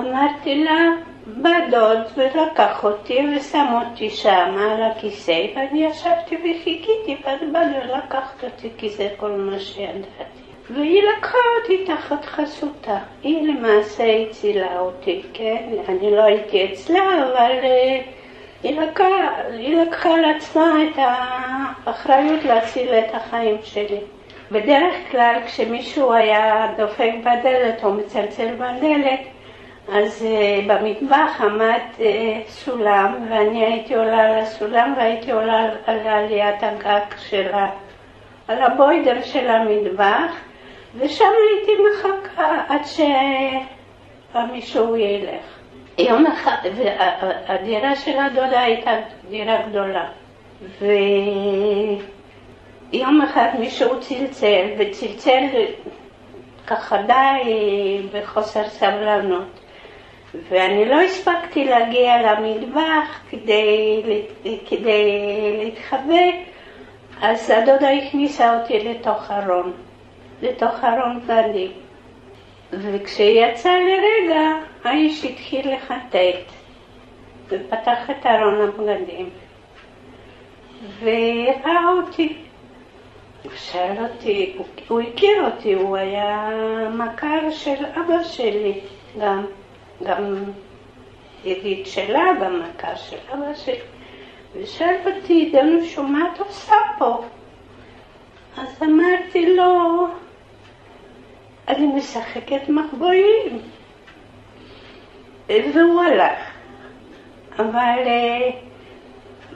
אמרתי 0.00 0.64
לה, 0.64 0.78
בא 1.26 1.50
דוד 1.70 1.98
ולקח 2.16 2.84
אותי 2.84 3.18
ושם 3.36 3.66
אותי 3.82 4.10
שם 4.10 4.56
על 4.58 4.82
הכיסא 4.82 5.46
ואני 5.56 5.84
ישבתי 5.84 6.36
וחיכיתי 6.36 7.16
ואז 7.24 7.40
בא 7.52 7.64
דוד 7.64 7.96
לקחת 8.04 8.44
אותי 8.44 8.68
כי 8.78 8.90
זה 8.90 9.08
כל 9.16 9.30
מה 9.30 9.58
שידעתי. 9.58 10.38
והיא 10.70 11.02
לקחה 11.02 11.38
אותי 11.60 11.84
תחת 11.84 12.24
חסותה. 12.24 12.98
היא 13.22 13.48
למעשה 13.48 14.04
הצילה 14.04 14.78
אותי, 14.80 15.22
כן? 15.32 15.68
אני 15.88 16.10
לא 16.10 16.22
הייתי 16.22 16.72
אצלה, 16.72 17.24
אבל 17.24 17.50
uh, 17.62 18.06
היא, 18.62 18.80
לקחה, 18.80 19.04
היא 19.52 19.76
לקחה 19.76 20.14
על 20.14 20.24
עצמה 20.24 20.72
את 20.84 20.98
האחריות 20.98 22.44
להציל 22.44 22.94
את 22.94 23.14
החיים 23.14 23.56
שלי. 23.62 24.00
בדרך 24.52 24.94
כלל 25.10 25.34
כשמישהו 25.46 26.12
היה 26.12 26.66
דופק 26.76 27.12
בדלת 27.20 27.84
או 27.84 27.92
מצלצל 27.92 28.54
בדלת, 28.54 29.20
אז 29.92 30.26
uh, 30.26 30.68
במטבח 30.68 31.40
עמד 31.40 31.80
uh, 31.98 32.02
סולם, 32.48 33.26
ואני 33.30 33.64
הייתי 33.64 33.94
עולה 33.94 34.20
על 34.20 34.38
הסולם 34.38 34.94
והייתי 34.96 35.32
עולה 35.32 35.68
על 35.86 35.98
עליית 36.08 36.62
הגג 36.62 37.16
שלה, 37.18 37.70
על 38.48 38.62
הבוידר 38.62 39.22
של 39.22 39.48
המטבח, 39.48 40.32
ושם 40.98 41.24
הייתי 41.24 41.72
מחכה 41.90 42.62
עד 42.68 42.80
שמישהו 44.32 44.96
ילך. 44.96 45.58
יום 45.98 46.26
אחד, 46.26 46.68
והדירה 46.76 47.96
של 47.96 48.18
הדודה 48.18 48.60
הייתה 48.60 48.90
דירה 49.30 49.56
גדולה, 49.68 50.08
ויום 52.92 53.22
אחד 53.22 53.48
מישהו 53.58 54.00
צלצל, 54.00 54.66
וצלצל 54.78 55.44
ככה 56.66 57.02
די 57.02 57.52
בחוסר 58.12 58.68
סבלנות. 58.68 59.60
ואני 60.48 60.84
לא 60.88 61.00
הספקתי 61.00 61.64
להגיע 61.64 62.22
למטבח 62.22 63.20
כדי, 63.30 64.02
כדי 64.68 65.02
להתחבא, 65.64 66.24
אז 67.22 67.50
הדודה 67.50 67.90
הכניסה 67.90 68.60
אותי 68.60 68.78
לתוך 68.78 69.30
ארון, 69.30 69.72
לתוך 70.42 70.84
ארון 70.84 71.20
בגדים. 71.26 71.72
וכשיצא 72.72 73.70
לרגע, 73.70 74.40
האיש 74.84 75.24
התחיל 75.24 75.74
לחטט, 75.74 76.52
ופתח 77.48 78.10
את 78.10 78.26
ארון 78.26 78.60
הבגדים, 78.60 79.30
וראה 81.00 81.92
אותי. 81.92 82.47
הוא 83.42 83.52
שאל 83.56 84.04
אותי, 84.04 84.54
הוא, 84.56 84.66
הוא 84.88 85.00
הכיר 85.00 85.44
אותי, 85.44 85.72
הוא 85.72 85.96
היה 85.96 86.48
מכר 86.90 87.50
של 87.50 87.84
אבא 87.84 88.22
שלי 88.22 88.80
גם. 89.20 89.44
גם 90.02 90.44
ידיד 91.44 91.86
שלה, 91.86 92.24
גם 92.42 92.62
מכר 92.62 92.96
של 92.96 93.16
אבא 93.32 93.54
שלי, 93.54 93.78
ושאל 94.54 94.96
אותי, 95.06 95.50
דנושו, 95.52 96.02
מה 96.02 96.28
את 96.34 96.40
עושה 96.40 96.74
פה? 96.98 97.24
אז 98.56 98.82
אמרתי 98.82 99.56
לו, 99.56 100.06
אני 101.68 101.86
משחקת 101.86 102.68
מחבואים. 102.68 103.60
והוא 105.48 106.02
הלך. 106.02 106.38
אבל 107.58 107.98
uh, 108.04 108.67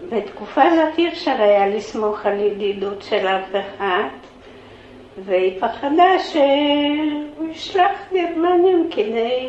בתקופה 0.08 0.62
הזאת 0.62 0.98
אי 0.98 1.08
אפשר 1.08 1.34
היה 1.38 1.66
לסמוך 1.66 2.26
על 2.26 2.40
ידידות 2.40 3.02
של 3.02 3.26
אף 3.26 3.50
אחד, 3.50 4.08
והיא 5.24 5.60
פחדה 5.60 6.18
שהוא 6.18 7.48
ישלח 7.50 8.12
גרמנים 8.12 8.88
כדי 8.90 9.48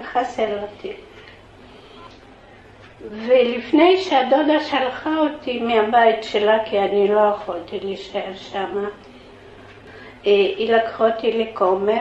לחסל 0.00 0.58
אותי. 0.62 0.92
ולפני 3.10 3.96
שהדודה 3.96 4.60
שלחה 4.60 5.16
אותי 5.18 5.60
מהבית 5.60 6.24
שלה, 6.24 6.64
כי 6.64 6.78
אני 6.78 7.08
לא 7.08 7.20
יכולתי 7.20 7.80
להישאר 7.80 8.34
שם, 8.34 8.84
אה, 10.26 10.30
היא 10.30 10.72
לקחה 10.72 11.06
אותי 11.06 11.32
לכומר 11.32 12.00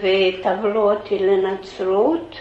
וטבלו 0.00 0.92
אותי 0.92 1.18
לנצרות, 1.18 2.36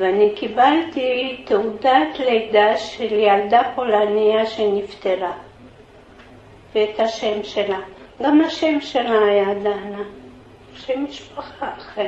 ואני 0.00 0.30
קיבלתי 0.36 1.36
תעודת 1.46 2.18
לידה 2.18 2.76
של 2.76 3.12
ילדה 3.12 3.62
פולניה 3.74 4.46
שנפטרה, 4.46 5.32
ואת 6.74 7.00
השם 7.00 7.42
שלה. 7.42 7.78
גם 8.22 8.40
השם 8.40 8.80
שלה 8.80 9.24
היה 9.24 9.54
דנה, 9.54 10.02
שם 10.74 11.04
משפחה 11.04 11.70
אחר. 11.78 12.06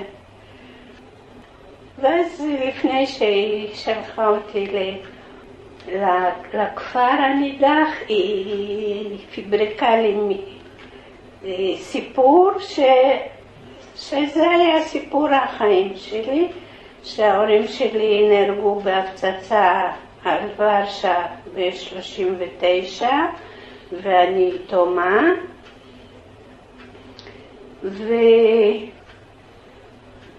ואז 1.99 2.45
לפני 2.67 3.07
שהיא 3.07 3.75
שלחה 3.75 4.29
אותי 4.29 4.67
לכפר 6.55 6.99
הנידח, 7.01 7.89
היא 8.09 9.19
פיברקה 9.31 9.97
לי 9.97 10.17
סיפור 11.77 12.51
ש... 12.59 12.81
שזה 13.97 14.51
היה 14.51 14.83
סיפור 14.83 15.29
החיים 15.29 15.93
שלי, 15.97 16.49
שההורים 17.05 17.69
שלי 17.69 18.29
נהרגו 18.29 18.81
בהפצצה 18.81 19.91
על 20.25 20.39
ורשה 20.57 21.27
ב-39 21.55 23.05
ואני 24.03 24.53
יתומה 24.55 25.21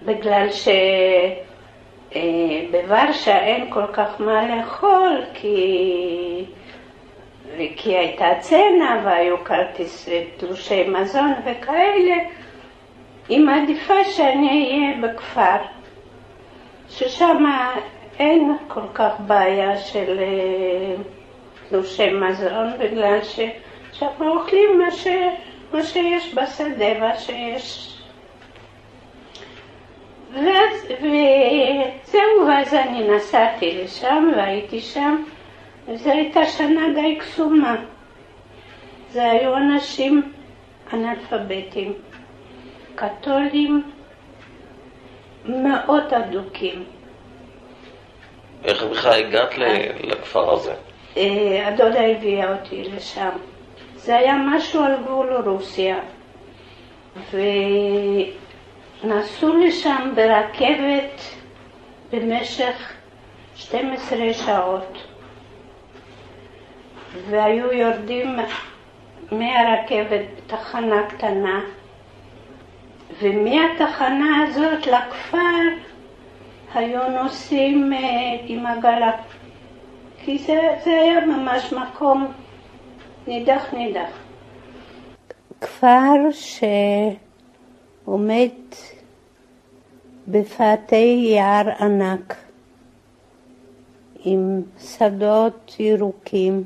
ובגלל 0.02 0.50
ש... 0.50 0.68
אה, 2.16 2.60
אין 3.26 3.70
כל 3.70 3.86
כך 3.92 4.20
מה 4.20 4.56
לאכול 4.56 5.20
כי, 5.34 6.44
כי 7.76 7.96
הייתה 7.96 8.26
צנע 8.40 9.00
והיו 9.04 9.44
כרטיס 9.44 10.08
תלושי 10.36 10.88
מזון 10.88 11.32
וכאלה, 11.44 12.14
היא 13.28 13.40
מעדיפה 13.40 14.04
שאני 14.04 14.48
אהיה 14.48 14.96
בכפר, 15.02 15.56
ששם 16.96 17.44
אין 18.18 18.56
כל 18.68 18.88
כך 18.94 19.12
בעיה 19.26 19.76
של 19.76 20.18
אה, 20.18 21.02
תלושי 21.68 22.12
מזון 22.12 22.78
בגלל 22.78 23.18
שאנחנו 23.92 24.38
אוכלים 24.38 24.78
מה, 24.78 24.90
ש, 24.90 25.06
מה 25.72 25.82
שיש 25.82 26.34
בשדה, 26.34 26.98
מה 27.00 27.16
שיש 27.16 27.94
ואז, 30.34 30.86
וזהו, 30.90 32.46
ואז 32.48 32.74
אני 32.74 33.08
נסעתי 33.08 33.82
לשם 33.82 34.28
והייתי 34.36 34.80
שם, 34.80 35.16
וזו 35.88 36.10
הייתה 36.10 36.46
שנה 36.46 36.82
די 36.94 37.16
קסומה. 37.20 37.76
זה 39.10 39.30
היו 39.30 39.56
אנשים 39.56 40.32
אנאלפביתים, 40.92 41.92
קתולים 42.94 43.82
מאוד 45.44 46.14
אדוקים. 46.14 46.84
איך 48.64 48.82
בכלל 48.82 49.12
הגעת 49.12 49.54
לכפר 50.04 50.52
הזה? 50.52 50.74
אה, 51.16 51.68
הדודה 51.68 52.00
הביאה 52.06 52.52
אותי 52.52 52.82
לשם. 52.82 53.30
זה 53.96 54.16
היה 54.16 54.34
משהו 54.46 54.82
על 54.82 54.92
גבול 55.04 55.32
רוסיה. 55.46 55.96
ו... 57.32 57.38
נסעו 59.04 59.56
לשם 59.56 60.12
ברכבת 60.14 61.20
במשך 62.12 62.92
12 63.56 64.32
שעות 64.32 64.98
והיו 67.30 67.72
יורדים 67.72 68.36
מהרכבת 69.32 70.20
בתחנה 70.36 71.06
קטנה 71.08 71.60
ומהתחנה 73.22 74.44
הזאת 74.48 74.86
לכפר 74.86 75.68
היו 76.74 77.22
נוסעים 77.22 77.92
אה, 77.92 77.98
עם 78.46 78.66
עגלה 78.66 79.12
כי 80.24 80.38
זה, 80.38 80.60
זה 80.84 80.90
היה 80.90 81.26
ממש 81.26 81.72
מקום 81.72 82.26
נידח 83.26 83.72
נידח. 83.72 84.10
כפר 85.60 86.30
ש... 86.30 86.64
עומד 88.04 88.48
בפאתי 90.28 91.30
יער 91.36 91.68
ענק 91.80 92.36
עם 94.24 94.62
שדות 94.80 95.76
ירוקים. 95.78 96.64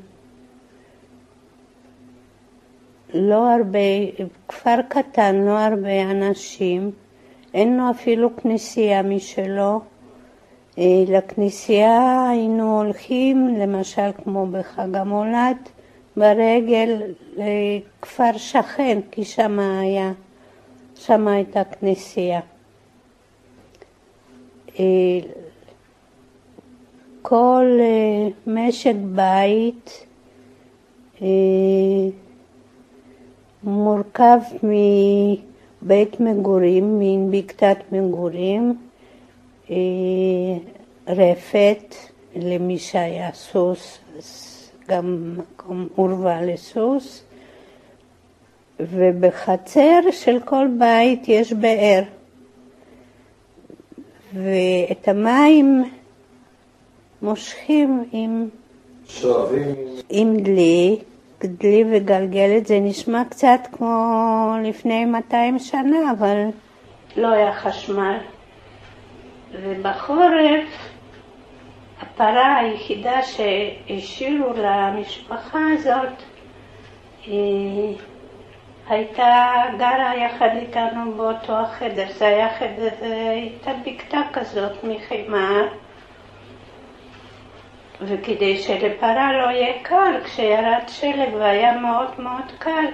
לא 3.15 3.53
הרבה, 3.53 3.79
כפר 4.49 4.77
קטן, 4.89 5.37
לא 5.37 5.59
הרבה 5.59 6.03
אנשים, 6.11 6.91
אין 7.55 7.77
לו 7.77 7.91
אפילו 7.91 8.37
כנסייה 8.37 9.03
משלו. 9.03 9.81
אה, 10.79 11.05
לכנסייה 11.09 12.29
היינו 12.31 12.83
הולכים, 12.83 13.49
למשל 13.49 14.11
כמו 14.25 14.47
בחג 14.47 14.97
המולד, 14.97 15.57
ברגל 16.17 17.03
לכפר 17.37 18.37
שכן, 18.37 18.99
כי 19.11 19.25
שם 19.25 19.59
היה, 19.59 20.13
שם 20.95 21.29
הייתה 21.29 21.65
כנסייה. 21.65 22.41
אה, 24.79 24.85
כל 27.23 27.67
אה, 27.81 28.29
משק 28.47 28.95
בית 29.15 30.07
מורכב 33.65 34.39
מבית 34.63 36.21
מגורים, 36.21 36.99
מין 36.99 37.31
בקתת 37.31 37.79
מגורים, 37.93 38.77
רפת 41.09 41.95
למי 42.37 42.79
שהיה 42.79 43.33
סוס, 43.33 43.99
גם 44.89 45.35
מקום 45.37 45.89
עורבה 45.97 46.43
לסוס, 46.43 47.23
ובחצר 48.81 50.01
של 50.11 50.41
כל 50.45 50.67
בית 50.79 51.29
יש 51.29 51.53
באר, 51.53 52.03
ואת 54.35 55.09
המים 55.09 55.85
מושכים 57.23 58.05
עם, 58.13 58.49
שואבים. 59.09 59.75
עם 60.11 60.37
דלי, 60.37 60.99
דלי 61.45 61.85
וגלגלת, 61.93 62.67
זה. 62.67 62.79
נשמע 62.81 63.23
קצת 63.31 63.61
כמו 63.73 64.55
לפני 64.65 65.05
200 65.05 65.59
שנה, 65.59 66.13
אבל 66.19 66.45
לא 67.17 67.29
היה 67.29 67.53
חשמל. 67.53 68.17
ובחורף 69.53 70.89
הפרה 72.01 72.57
היחידה 72.57 73.23
שהשאירו 73.23 74.53
למשפחה 74.57 75.59
הזאת 75.79 76.23
היא 77.27 77.97
הייתה 78.89 79.63
גרה 79.79 80.13
יחד 80.17 80.49
איתנו 80.57 81.13
באותו 81.17 81.53
החדר, 81.53 82.07
זה 82.19 82.27
היה 82.27 82.49
חדר, 82.59 82.89
הייתה 83.31 83.71
בקתה 83.87 84.21
כזאת 84.33 84.85
מחימה 84.85 85.63
וכדי 88.01 88.57
שלפרה 88.57 89.33
לא 89.33 89.51
יהיה 89.51 89.83
קל, 89.83 90.21
כשירד 90.25 90.83
שלג 90.89 91.35
והיה 91.35 91.81
מאוד 91.81 92.09
מאוד 92.19 92.53
קל, 92.59 92.87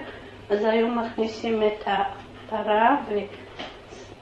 אז 0.51 0.65
היו 0.65 0.89
מכניסים 0.89 1.63
את 1.63 1.87
הפרה 1.87 2.97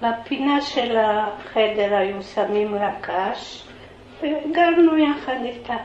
ובפינה 0.00 0.60
של 0.60 0.96
החדר 0.98 1.94
היו 1.94 2.22
שמים 2.22 2.74
לה 2.74 2.94
קש 3.00 3.68
וגרנו 4.18 4.98
יחד 4.98 5.36
איתה. 5.44 5.76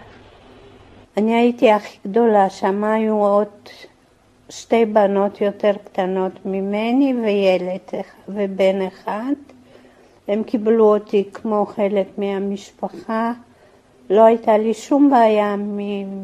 אני 1.17 1.35
הייתי 1.35 1.71
הכי 1.71 1.97
גדולה, 2.07 2.49
שם 2.49 2.83
היו 2.83 3.15
עוד 3.15 3.47
שתי 4.49 4.85
בנות 4.85 5.41
יותר 5.41 5.73
קטנות 5.85 6.45
ממני 6.45 7.13
וילד 7.23 8.03
ובן 8.29 8.81
אחד. 8.87 9.33
הם 10.27 10.43
קיבלו 10.43 10.93
אותי 10.93 11.23
כמו 11.33 11.65
חלק 11.65 12.07
מהמשפחה. 12.17 13.31
לא 14.09 14.25
הייתה 14.25 14.57
לי 14.57 14.73
שום 14.73 15.09
בעיה 15.09 15.55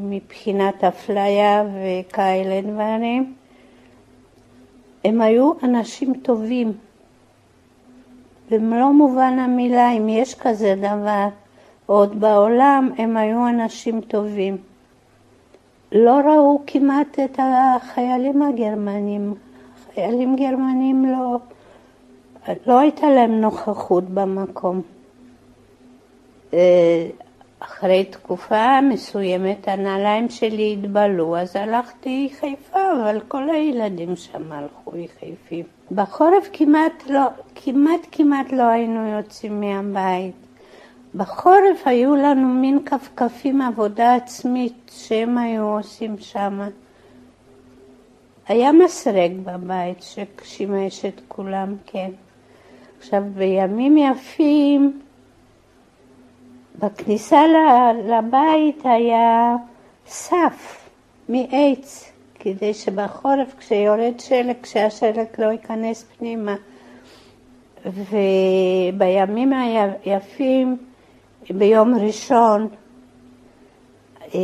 מבחינת 0.03 0.83
אפליה 0.83 1.63
וכאלה 1.63 2.61
דברים. 2.61 3.33
הם 5.03 5.21
היו 5.21 5.51
אנשים 5.63 6.13
טובים, 6.13 6.73
במלוא 8.51 8.91
מובן 8.91 9.39
המילה, 9.39 9.91
אם 9.91 10.09
יש 10.09 10.35
כזה 10.35 10.75
דבר. 10.77 11.27
עוד 11.85 12.19
בעולם 12.19 12.89
הם 12.97 13.17
היו 13.17 13.47
אנשים 13.47 14.01
טובים. 14.01 14.57
לא 15.91 16.19
ראו 16.19 16.61
כמעט 16.67 17.19
את 17.19 17.39
החיילים 17.39 18.41
הגרמנים. 18.41 19.33
חיילים 19.93 20.35
גרמנים 20.35 21.05
לא, 21.05 21.37
לא 22.67 22.79
הייתה 22.79 23.09
להם 23.09 23.41
נוכחות 23.41 24.03
במקום. 24.03 24.81
אחרי 27.65 28.03
תקופה 28.03 28.81
מסוימת 28.81 29.67
הנעליים 29.67 30.29
שלי 30.29 30.77
התבלו, 30.79 31.37
אז 31.37 31.55
הלכתי 31.55 32.29
חיפה, 32.39 32.79
אבל 33.03 33.19
כל 33.27 33.49
הילדים 33.49 34.15
שם 34.15 34.51
הלכו 34.51 34.91
יחפים. 34.97 35.65
בחורף 35.91 36.49
כמעט 36.53 37.03
לא, 37.09 37.21
כמעט 37.55 38.07
כמעט 38.11 38.51
לא 38.51 38.63
היינו 38.63 39.07
יוצאים 39.07 39.61
מהבית. 39.61 40.35
בחורף 41.15 41.81
היו 41.85 42.15
לנו 42.15 42.47
מין 42.47 42.79
כפכפים 42.85 43.61
עבודה 43.61 44.15
עצמית 44.15 44.91
שהם 44.93 45.37
היו 45.37 45.63
עושים 45.63 46.15
שם. 46.19 46.61
היה 48.47 48.71
מסרק 48.71 49.31
בבית 49.43 49.97
ששימש 50.03 51.05
את 51.05 51.21
כולם, 51.27 51.75
כן. 51.85 52.11
עכשיו, 52.99 53.23
בימים 53.35 53.97
יפים, 53.97 55.01
בכניסה 56.79 57.41
לבית 58.05 58.81
היה 58.83 59.55
סף 60.07 60.89
מעץ, 61.29 62.11
כדי 62.39 62.73
שבחורף 62.73 63.55
כשיורד 63.57 64.19
שלג, 64.19 64.55
כשהשלג 64.61 65.25
לא 65.37 65.51
ייכנס 65.51 66.05
פנימה. 66.17 66.55
ובימים 67.85 69.53
היפים 70.03 70.77
ביום 71.49 71.95
ראשון 71.95 72.67
אה, 74.35 74.39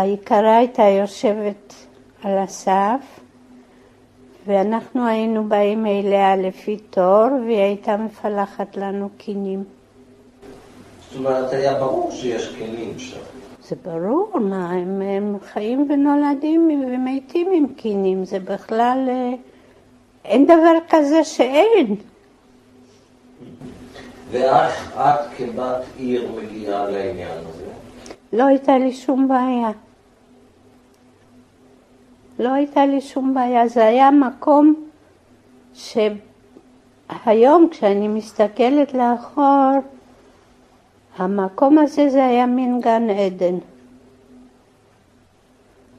היקרה 0.00 0.56
הייתה 0.56 0.82
יושבת 0.82 1.74
על 2.22 2.38
הסף 2.38 3.20
ואנחנו 4.46 5.06
היינו 5.06 5.48
באים 5.48 5.86
אליה 5.86 6.36
לפי 6.36 6.76
תור 6.76 7.26
והיא 7.46 7.58
הייתה 7.58 7.96
מפלחת 7.96 8.76
לנו 8.76 9.08
קינים. 9.16 9.64
זאת 11.10 11.18
אומרת, 11.18 11.52
היה 11.52 11.74
ברור 11.74 12.10
שיש 12.10 12.54
קינים 12.58 12.98
שם. 12.98 13.20
זה 13.68 13.76
ברור, 13.82 14.38
מה, 14.40 14.70
הם, 14.70 15.02
הם 15.02 15.36
חיים 15.52 15.86
ונולדים 15.90 16.84
ומתים 16.88 17.48
עם 17.52 17.66
קינים, 17.76 18.24
זה 18.24 18.38
בכלל, 18.38 19.04
אה, 19.08 19.32
אין 20.24 20.44
דבר 20.44 20.74
כזה 20.88 21.24
שאין. 21.24 21.96
ואיך 24.30 24.96
את 24.96 25.20
כבת 25.36 25.84
עיר 25.96 26.32
מגיעה 26.32 26.90
לעניין 26.90 27.38
הזה? 27.48 27.64
לא 28.32 28.44
הייתה 28.44 28.78
לי 28.78 28.92
שום 28.92 29.28
בעיה. 29.28 29.70
לא 32.38 32.52
הייתה 32.52 32.86
לי 32.86 33.00
שום 33.00 33.34
בעיה, 33.34 33.68
זה 33.68 33.86
היה 33.86 34.10
מקום 34.10 34.74
שהיום 35.74 37.68
כשאני 37.70 38.08
מסתכלת 38.08 38.94
לאחור, 38.94 39.72
המקום 41.18 41.78
הזה 41.78 42.08
זה 42.08 42.26
היה 42.26 42.46
מין 42.46 42.80
גן 42.80 43.10
עדן. 43.10 43.58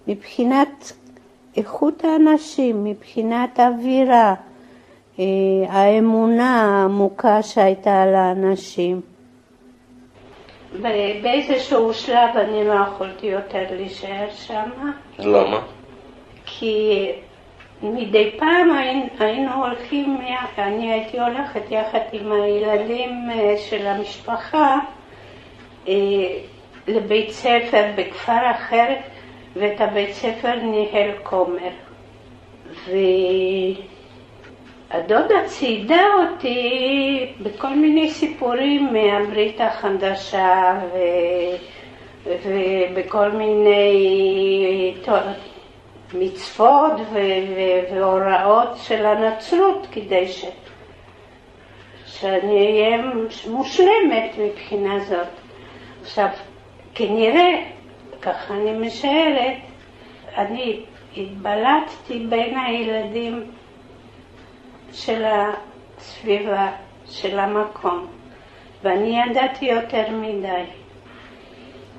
מבחינת 0.07 0.91
איכות 1.57 2.03
האנשים, 2.03 2.83
מבחינת 2.83 3.59
האווירה, 3.59 4.33
אה, 5.19 5.25
האמונה 5.69 6.61
העמוקה 6.61 7.43
שהייתה 7.43 8.05
לאנשים. 8.05 9.01
באיזשהו 11.21 11.93
שלב 11.93 12.37
אני 12.37 12.67
לא 12.67 12.73
יכולתי 12.73 13.25
יותר 13.27 13.63
להישאר 13.71 14.27
שם. 14.31 14.69
למה? 15.19 15.61
כי 16.45 17.11
מדי 17.81 18.31
פעם 18.39 18.69
היינו 19.19 19.65
הולכים, 19.65 20.17
אני 20.57 20.91
הייתי 20.91 21.19
הולכת 21.19 21.61
יחד 21.71 21.99
עם 22.11 22.31
הילדים 22.31 23.29
אה, 23.31 23.55
של 23.57 23.87
המשפחה 23.87 24.79
לבית 26.87 27.31
ספר 27.31 27.85
בכפר 27.95 28.51
אחר, 28.51 28.93
ואת 29.55 29.81
הבית 29.81 30.13
ספר 30.13 30.55
ניהל 30.55 31.11
כומר. 31.23 31.69
ו... 32.87 32.91
הדודה 34.91 35.35
ציידה 35.45 36.03
אותי 36.19 37.25
בכל 37.39 37.75
מיני 37.75 38.09
סיפורים 38.09 38.93
מהברית 38.93 39.61
החדשה 39.61 40.79
ו... 40.93 40.97
ובכל 42.25 43.29
מיני 43.31 44.93
מצוות 46.13 46.91
ו... 47.11 47.19
ו... 47.55 47.59
והוראות 47.93 48.77
של 48.77 49.05
הנצרות 49.05 49.87
כדי 49.91 50.27
ש... 50.27 50.45
שאני 52.05 52.81
אהיה 52.81 52.97
מושלמת 53.47 54.31
מבחינה 54.37 54.99
זאת. 54.99 55.36
עכשיו, 56.07 56.27
כנראה, 56.95 57.63
ככה 58.21 58.53
אני 58.53 58.87
משערת, 58.87 59.57
אני 60.37 60.83
התבלטתי 61.17 62.25
בין 62.29 62.57
הילדים 62.57 63.51
של 64.91 65.25
הסביבה, 65.25 66.71
של 67.05 67.39
המקום, 67.39 68.07
ואני 68.83 69.19
ידעתי 69.19 69.65
יותר 69.65 70.11
מדי. 70.11 70.63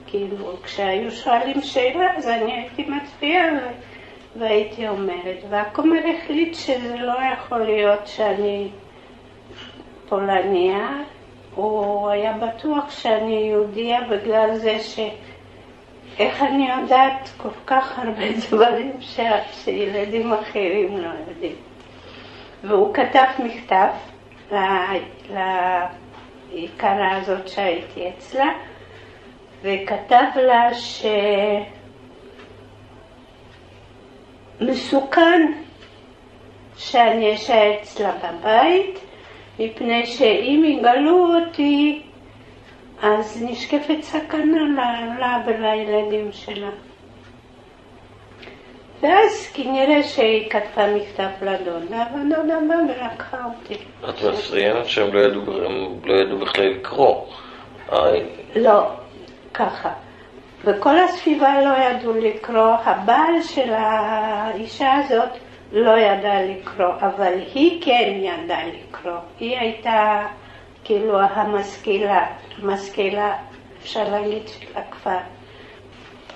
כאילו, 0.07 0.57
כשהיו 0.63 1.11
שואלים 1.11 1.63
שאלה, 1.63 2.17
אז 2.17 2.29
אני 2.29 2.53
הייתי 2.53 2.85
מצביעה 2.85 3.47
והייתי 4.39 4.89
אומרת. 4.89 5.39
והכומר 5.51 6.01
החליט 6.17 6.55
שזה 6.55 6.97
לא 6.97 7.15
יכול 7.33 7.59
להיות 7.59 8.07
שאני 8.07 8.69
פולניה, 10.09 10.89
הוא 11.59 12.09
היה 12.09 12.33
בטוח 12.33 12.91
שאני 12.91 13.35
יהודייה 13.35 14.01
בגלל 14.01 14.55
זה 14.55 14.79
ש... 14.81 14.99
איך 16.19 16.43
אני 16.43 16.71
יודעת 16.71 17.31
כל 17.37 17.49
כך 17.67 17.99
הרבה 17.99 18.33
דברים 18.49 18.93
ש... 19.01 19.21
שילדים 19.53 20.33
אחרים 20.33 20.97
לא 20.97 21.11
יודעים. 21.29 21.57
והוא 22.65 22.95
כתב 22.95 23.25
מכתב 23.39 23.89
ליקרה 26.53 27.17
הזאת 27.17 27.49
שהייתי 27.49 28.09
אצלה, 28.09 28.49
וכתב 29.63 30.27
לה 30.37 30.71
שמסוכן 34.61 35.53
שאני 36.77 37.35
אשאר 37.35 37.75
אצלה 37.83 38.13
בבית, 38.13 39.08
מפני 39.59 40.07
שאם 40.07 40.65
יגלו 40.67 41.35
אותי 41.35 42.03
אז 43.03 43.43
נשקפת 43.43 44.03
סכנה 44.03 44.61
לה 45.19 45.43
ולילדים 45.47 46.33
שלה. 46.33 46.71
ואז 49.03 49.51
כנראה 49.55 50.03
שהיא 50.03 50.51
כתבה 50.51 50.95
מכתב 50.95 51.29
לדודה, 51.43 52.05
והדודה 52.15 52.59
באה 52.69 52.79
ולקחה 52.89 53.37
אותי. 53.45 53.75
את 54.09 54.23
מציינת 54.23 54.87
שהם 54.87 55.15
לא 55.15 55.21
ידעו, 55.21 55.43
לא 56.05 56.15
ידעו 56.15 56.39
בכלל 56.39 56.67
לקרוא. 56.69 57.25
לא, 58.57 58.91
ככה. 59.55 59.93
וכל 60.65 60.99
הסביבה 60.99 61.63
לא 61.63 61.85
ידעו 61.85 62.13
לקרוא, 62.15 62.77
הבעל 62.85 63.43
של 63.43 63.73
האישה 63.73 64.95
הזאת 64.95 65.29
לא 65.73 65.99
ידע 65.99 66.43
לקרוא, 66.43 66.95
אבל 67.01 67.33
היא 67.55 67.83
כן 67.83 68.21
ידעה 68.23 68.67
לקרוא. 68.67 69.19
היא 69.41 69.59
הייתה 69.59 70.27
כאילו 70.85 71.21
המשכילה, 71.21 72.27
המשכילה, 72.59 73.39
אפשר 73.83 74.11
להגיד, 74.11 74.49
של 74.49 74.67
הכפר. 74.75 75.19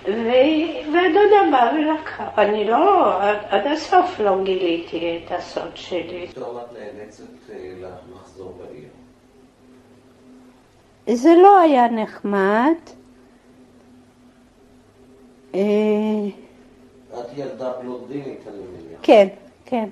והדודה 0.04 1.50
באה 1.52 1.74
ולקחה. 1.74 2.28
אני 2.38 2.64
לא, 2.64 3.22
עד 3.22 3.66
הסוף 3.66 4.20
לא 4.20 4.44
גיליתי 4.44 5.20
את 5.24 5.32
הסוד 5.32 5.70
שלי. 5.74 6.26
פתאום 6.28 6.58
את 6.58 6.78
נאלצת 6.78 7.24
אה, 7.52 7.72
לחזור 8.14 8.58
בעיר. 8.58 8.88
זה 11.16 11.34
לא 11.42 11.60
היה 11.60 11.88
נחמד. 11.88 12.74
את 17.20 17.26
ילדה 17.36 17.72
בלונדינית, 17.72 18.40
אני 18.48 18.56
מניח. 18.56 19.00
כן, 19.02 19.28
כן. 19.64 19.88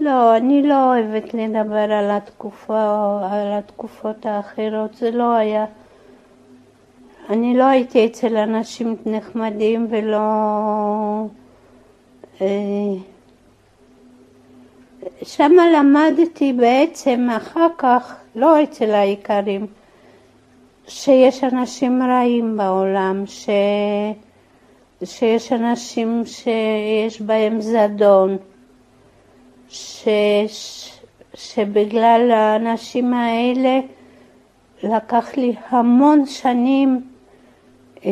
לא, 0.00 0.36
אני 0.36 0.62
לא 0.62 0.84
אוהבת 0.84 1.34
לדבר 1.34 1.92
על 1.92 2.10
התקופה, 2.10 3.20
על 3.30 3.52
התקופות 3.52 4.26
האחרות, 4.26 4.94
זה 4.94 5.10
לא 5.10 5.34
היה. 5.34 5.64
אני 7.30 7.56
לא 7.58 7.64
הייתי 7.64 8.06
אצל 8.06 8.36
אנשים 8.36 8.96
נחמדים 9.06 9.86
ולא... 9.90 10.18
אה, 12.40 12.46
שם 15.22 15.52
למדתי 15.76 16.52
בעצם 16.52 17.28
אחר 17.36 17.66
כך, 17.78 18.16
לא 18.34 18.62
אצל 18.62 18.90
האיכרים, 18.90 19.66
שיש 20.90 21.44
אנשים 21.44 22.02
רעים 22.02 22.56
בעולם, 22.56 23.22
ש... 23.26 23.48
שיש 25.04 25.52
אנשים 25.52 26.22
שיש 26.26 27.20
בהם 27.20 27.60
זדון. 27.60 28.36
ש, 29.68 30.08
שבגלל 31.34 32.30
האנשים 32.30 33.14
האלה 33.14 33.80
לקח 34.82 35.36
לי 35.36 35.54
המון 35.68 36.26
שנים 36.26 37.06
אה, 38.04 38.10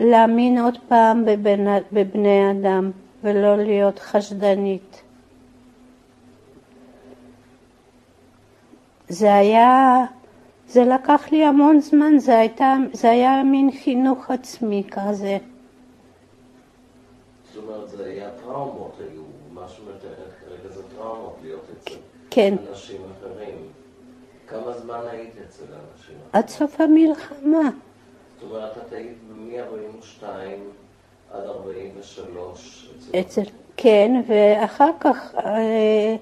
להאמין 0.00 0.58
עוד 0.58 0.78
פעם 0.88 1.24
בבני, 1.24 1.78
בבני 1.92 2.50
אדם 2.50 2.90
ולא 3.22 3.56
להיות 3.56 3.98
חשדנית. 3.98 5.02
זה 9.08 9.34
היה, 9.34 10.04
זה 10.72 10.84
לקח 10.84 11.32
לי 11.32 11.44
המון 11.44 11.80
זמן, 11.80 12.18
זה, 12.18 12.38
הייתה, 12.38 12.74
זה 12.92 13.10
היה 13.10 13.42
מין 13.42 13.70
חינוך 13.84 14.30
עצמי 14.30 14.84
כזה. 14.90 15.38
זאת 17.52 17.64
אומרת, 17.64 17.88
זה 17.88 18.04
היה 18.04 18.30
טראומות, 18.30 18.92
היו 19.00 19.22
משהו 19.52 19.84
מתארת 19.84 20.32
כרגע, 20.40 20.74
זה 20.74 20.82
טראומות 20.96 21.36
להיות 21.42 21.64
אצל 21.78 21.94
כן. 22.30 22.54
אנשים 22.70 23.00
אחרים. 23.18 23.56
כמה 24.46 24.72
זמן 24.72 25.00
היית 25.10 25.34
אצל 25.48 25.64
אנשים 25.64 26.16
אחרים? 26.16 26.30
עד 26.32 26.48
סוף 26.48 26.80
המלחמה. 26.80 27.70
זאת 28.40 28.50
אומרת, 28.50 28.78
את 28.78 28.92
היית 28.92 29.18
מ-42 29.30 30.24
עד 31.30 31.44
43 31.46 32.90
אצל... 32.98 33.20
אצל... 33.20 33.50
כן, 33.76 34.22
ואחר 34.26 34.90
כך 35.00 35.34
אה, 35.34 36.16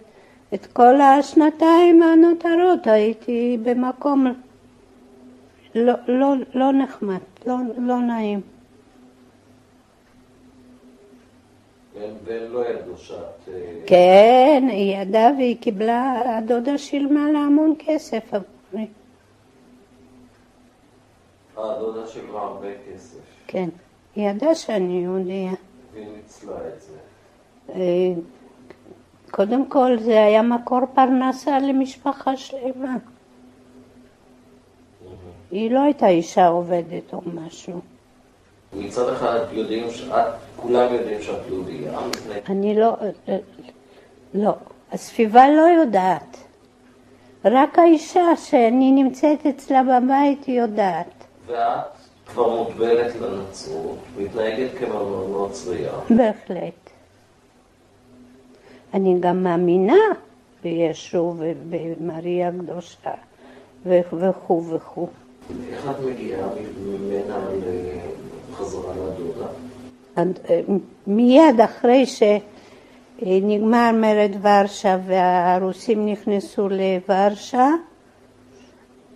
את 0.54 0.66
כל 0.66 1.00
השנתיים 1.00 2.02
הנותרות 2.02 2.86
הייתי 2.86 3.58
במקום 3.62 4.26
לא, 5.74 5.94
לא, 6.08 6.34
לא 6.54 6.72
נחמד, 6.72 7.20
לא, 7.46 7.56
לא 7.78 7.98
נעים. 7.98 8.40
ידעו 12.64 12.96
שאת... 12.96 13.48
אה, 13.48 13.80
כן, 13.86 14.66
היא 14.70 14.96
ידעה 14.96 15.32
והיא 15.36 15.56
קיבלה, 15.60 16.22
הדודה 16.38 16.78
שילמה 16.78 17.30
לה 17.32 17.38
המון 17.38 17.74
כסף 17.78 18.34
עבורי. 18.34 18.86
אה, 21.58 21.76
הדודה 21.76 22.06
שילמה 22.06 22.40
הרבה 22.40 22.68
כסף. 22.88 23.18
כן, 23.46 23.68
היא 24.16 24.30
ידעה 24.30 24.54
שאני 24.54 25.02
יהודייה. 25.02 25.52
והיא 25.92 26.06
ניצלה 26.16 26.68
את 26.68 26.80
זה. 26.80 26.96
אה, 29.30 29.36
קודם 29.36 29.66
כל 29.66 29.96
זה 30.00 30.24
היה 30.24 30.42
מקור 30.42 30.80
פרנסה 30.94 31.58
למשפחה 31.58 32.36
שלמה. 32.36 32.96
היא 35.50 35.70
לא 35.70 35.80
הייתה 35.80 36.08
אישה 36.08 36.46
עובדת 36.46 37.12
או 37.12 37.20
משהו. 37.34 37.80
מצד 38.72 39.08
אחד 39.12 39.38
יודעים 39.52 39.90
שאת, 39.90 40.26
כולם 40.56 40.94
יודעים 40.94 41.22
שאת 41.22 41.46
יהודייה. 41.48 41.98
אני 42.48 42.74
לא, 42.78 42.96
לא, 44.34 44.52
הסביבה 44.92 45.48
לא 45.48 45.80
יודעת. 45.80 46.36
רק 47.44 47.78
האישה 47.78 48.36
שאני 48.36 48.92
נמצאת 48.92 49.46
אצלה 49.46 49.82
בבית 49.82 50.48
יודעת. 50.48 51.24
ואת 51.46 51.84
כבר 52.26 52.48
מוגבלת 52.56 53.14
לנצרות, 53.20 53.98
מתנהגת 54.18 54.70
כנוצרייה. 54.78 55.92
בהחלט. 56.10 56.79
אני 58.94 59.16
גם 59.20 59.42
מאמינה 59.42 59.98
בישו 60.62 61.34
ובמריה 61.38 62.48
הקדושה 62.48 63.10
וכו' 63.86 64.64
וכו'. 64.68 65.06
איך 65.72 65.90
את 65.90 65.96
מגיעה 66.04 66.48
ממנה 66.86 67.36
חזרה 68.52 68.92
לדודה? 68.94 69.46
אה, 70.18 70.60
מיד 71.06 71.60
אחרי 71.64 72.04
שנגמר 72.06 73.90
מרד 73.94 74.36
ורשה 74.42 74.98
והרוסים 75.06 76.06
נכנסו 76.06 76.68
לוורשה, 76.68 77.68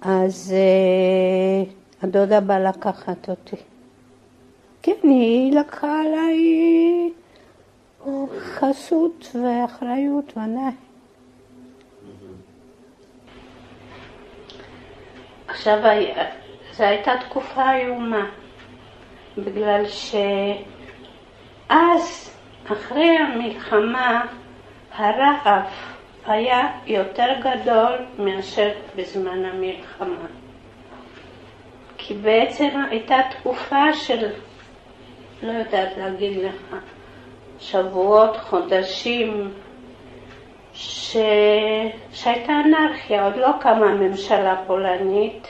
אז 0.02 0.54
אה, 0.56 1.70
הדודה 2.02 2.40
באה 2.40 2.60
לקחת 2.60 3.28
אותי. 3.28 3.56
כן, 4.82 4.92
היא 5.02 5.52
לקחה 5.52 6.00
עליי 6.00 7.10
חסות 8.38 9.36
ואחריות, 9.42 10.32
ודאי. 10.32 10.72
עכשיו, 15.48 15.78
זו 16.72 16.84
הייתה 16.84 17.12
תקופה 17.28 17.72
איומה. 17.76 18.26
בגלל 19.38 19.84
אז, 21.68 22.36
אחרי 22.66 23.18
המלחמה, 23.18 24.24
הרעב 24.94 25.64
היה 26.26 26.68
יותר 26.86 27.28
גדול 27.40 27.98
מאשר 28.18 28.70
בזמן 28.96 29.44
המלחמה. 29.44 30.26
כי 31.98 32.14
בעצם 32.14 32.68
הייתה 32.90 33.16
תקופה 33.30 33.92
של, 33.92 34.30
לא 35.42 35.52
יודעת 35.52 35.96
להגיד 35.96 36.38
לך, 36.44 36.76
שבועות, 37.60 38.36
חודשים, 38.36 39.52
ש... 40.74 41.16
שהייתה 42.12 42.52
אנרכיה, 42.52 43.24
עוד 43.24 43.36
לא 43.36 43.48
קמה 43.60 43.94
ממשלה 43.94 44.56
פולנית. 44.66 45.48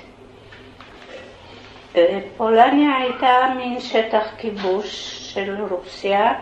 אה, 1.96 2.20
פולניה 2.36 2.96
הייתה 2.96 3.52
מין 3.56 3.80
שטח 3.80 4.34
כיבוש 4.38 5.18
של 5.34 5.64
רוסיה, 5.70 6.32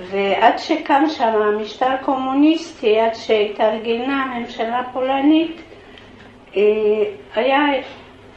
ועד 0.00 0.58
שקם 0.58 1.04
שם 1.08 1.42
המשטר 1.42 1.96
קומוניסטי, 2.04 3.00
עד 3.00 3.14
שהתארגנה 3.14 4.22
הממשלה 4.22 4.78
הפולנית, 4.78 5.60
אה, 6.56 6.62
היה 7.34 7.58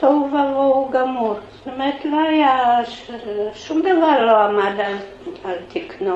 תוהו 0.04 0.28
ובוהו 0.28 0.90
גמור. 0.92 1.36
זאת 1.52 1.68
אומרת, 1.68 2.06
לא 2.06 2.20
היה, 2.20 2.80
שום 3.54 3.80
דבר 3.82 4.26
לא 4.26 4.38
עמד 4.38 4.80
על, 4.80 4.96
על 5.44 5.56
תקנו. 5.68 6.16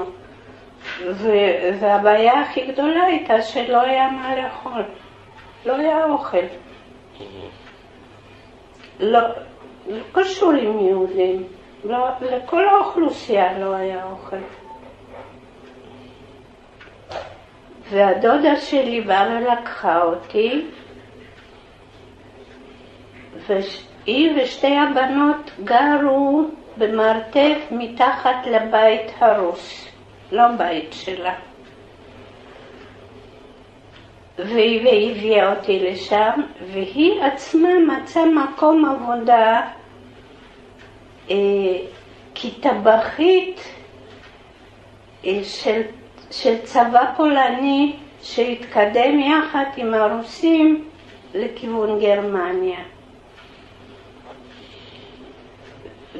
והבעיה 1.80 2.42
הכי 2.42 2.66
גדולה 2.66 3.04
הייתה 3.04 3.42
שלא 3.42 3.82
היה 3.82 4.10
מה 4.12 4.36
לאכול. 4.36 4.84
לא 5.66 5.76
היה 5.76 6.06
אוכל. 6.06 6.38
לא, 9.00 9.20
לא 9.88 10.04
קשור 10.12 10.52
עם 10.52 10.80
יהודים. 10.80 11.44
לא, 11.84 12.08
לכל 12.22 12.68
האוכלוסייה 12.68 13.60
לא 13.60 13.76
היה 13.76 14.04
אוכל. 14.04 14.38
והדודה 17.90 18.56
שלי 18.56 19.02
באה 19.02 19.38
ולקחה 19.38 20.04
אותי, 20.04 20.66
והיא 23.48 24.32
ושתי 24.38 24.76
הבנות 24.78 25.52
גרו 25.64 26.42
במרתף 26.78 27.58
מתחת 27.72 28.46
לבית 28.46 29.12
הרוס, 29.20 29.88
לא 30.32 30.48
בית 30.58 30.94
שלה. 30.94 31.34
והיא 34.38 35.12
הביאה 35.12 35.54
אותי 35.54 35.80
לשם, 35.80 36.42
והיא 36.72 37.22
עצמה 37.22 37.70
מצאה 37.88 38.26
מקום 38.26 38.86
עבודה 38.86 39.62
אה, 41.32 41.36
כטבחית 42.36 43.62
אה, 45.26 45.40
של 45.44 45.82
של 46.32 46.58
צבא 46.64 47.14
פולני 47.18 47.96
שהתקדם 48.22 49.20
יחד 49.20 49.66
עם 49.78 49.94
הרוסים 49.94 50.84
לכיוון 51.34 52.00
גרמניה. 52.00 52.80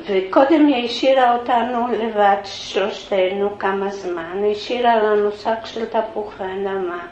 וקודם 0.06 0.66
היא 0.66 0.86
השאירה 0.86 1.36
אותנו 1.36 1.88
לבד, 1.88 2.38
שלושתנו, 2.44 3.60
כמה 3.60 3.90
זמן. 3.90 4.44
היא 4.44 4.52
השאירה 4.52 4.96
לנו 4.96 5.32
שק 5.32 5.66
של 5.66 5.86
תפוחי 5.86 6.44
אדמה 6.44 7.08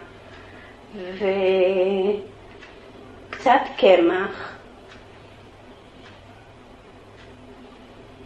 וקצת 3.30 3.62
קמח. 3.78 4.52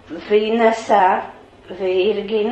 והיא 0.10 0.54
נסעה 0.54 1.30
והיא 1.78 2.50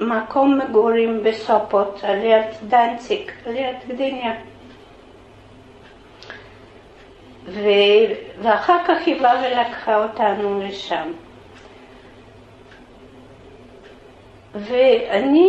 מקום 0.00 0.58
מגורים 0.58 1.22
בסופות, 1.24 2.00
על 2.02 2.24
יד 2.24 2.44
דנציק, 2.68 3.32
על 3.46 3.56
יד 3.56 3.76
גדיניה. 3.88 4.32
ו... 7.46 7.60
ואחר 8.42 8.78
כך 8.88 9.06
היא 9.06 9.22
באה 9.22 9.42
ולקחה 9.44 10.02
אותנו 10.04 10.62
לשם. 10.62 11.12
ואני 14.54 15.48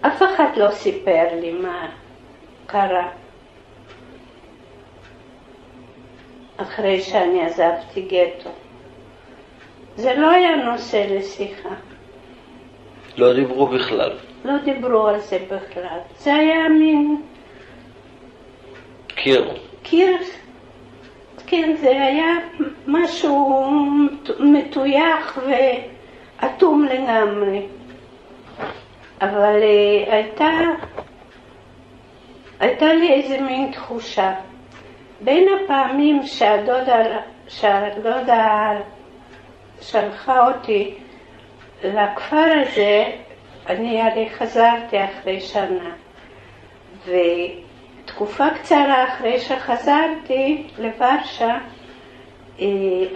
אף 0.00 0.22
אחד 0.22 0.56
לא 0.56 0.70
סיפר 0.70 1.26
לי 1.40 1.52
מה 1.52 1.88
קרה. 2.66 3.08
אחרי 6.56 7.00
שאני 7.00 7.42
עזבתי 7.46 8.02
גטו. 8.02 8.50
זה 9.96 10.14
לא 10.14 10.30
היה 10.30 10.56
נושא 10.56 11.06
לשיחה. 11.10 11.68
לא 13.16 13.34
דיברו 13.34 13.66
בכלל. 13.66 14.12
לא 14.44 14.58
דיברו 14.64 15.06
על 15.06 15.20
זה 15.20 15.38
בכלל. 15.46 15.98
זה 16.18 16.34
היה 16.34 16.68
מין... 16.68 17.22
קיר. 19.06 19.54
קיר, 19.82 20.16
כן, 21.46 21.76
זה 21.80 21.90
היה 21.90 22.34
משהו 22.86 23.70
מטויח 24.38 25.38
ואטום 25.48 26.84
לגמרי. 26.84 27.66
אבל 29.20 29.60
uh, 29.60 30.12
הייתה, 30.12 30.50
הייתה 32.60 32.92
לי 32.92 33.12
איזה 33.12 33.40
מין 33.40 33.72
תחושה. 33.72 34.32
בין 35.20 35.48
הפעמים 35.48 36.26
שהדודה, 36.26 36.96
שהדודה 37.48 38.72
שלחה 39.80 40.46
אותי 40.46 40.94
לכפר 41.84 42.52
הזה, 42.62 43.04
אני 43.68 44.02
הרי 44.02 44.28
חזרתי 44.30 44.96
אחרי 45.04 45.40
שנה. 45.40 45.90
ותקופה 47.06 48.44
קצרה 48.50 49.08
אחרי 49.08 49.40
שחזרתי 49.40 50.66
לוורשה, 50.78 51.58
אה, 52.60 52.66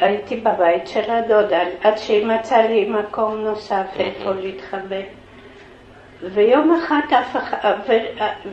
הייתי 0.01 0.37
בבית 0.37 0.89
של 0.89 1.11
הדודה, 1.11 1.61
עד 1.83 1.99
שהיא 1.99 2.27
מצאה 2.27 2.69
לי 2.69 2.89
מקום 2.89 3.35
נוסף 3.35 3.87
איפה 3.99 4.31
להתחבא. 4.31 5.01
ויום 6.23 6.75
אחד 6.75 7.01
אף 7.21 7.37
אחד, 7.37 7.75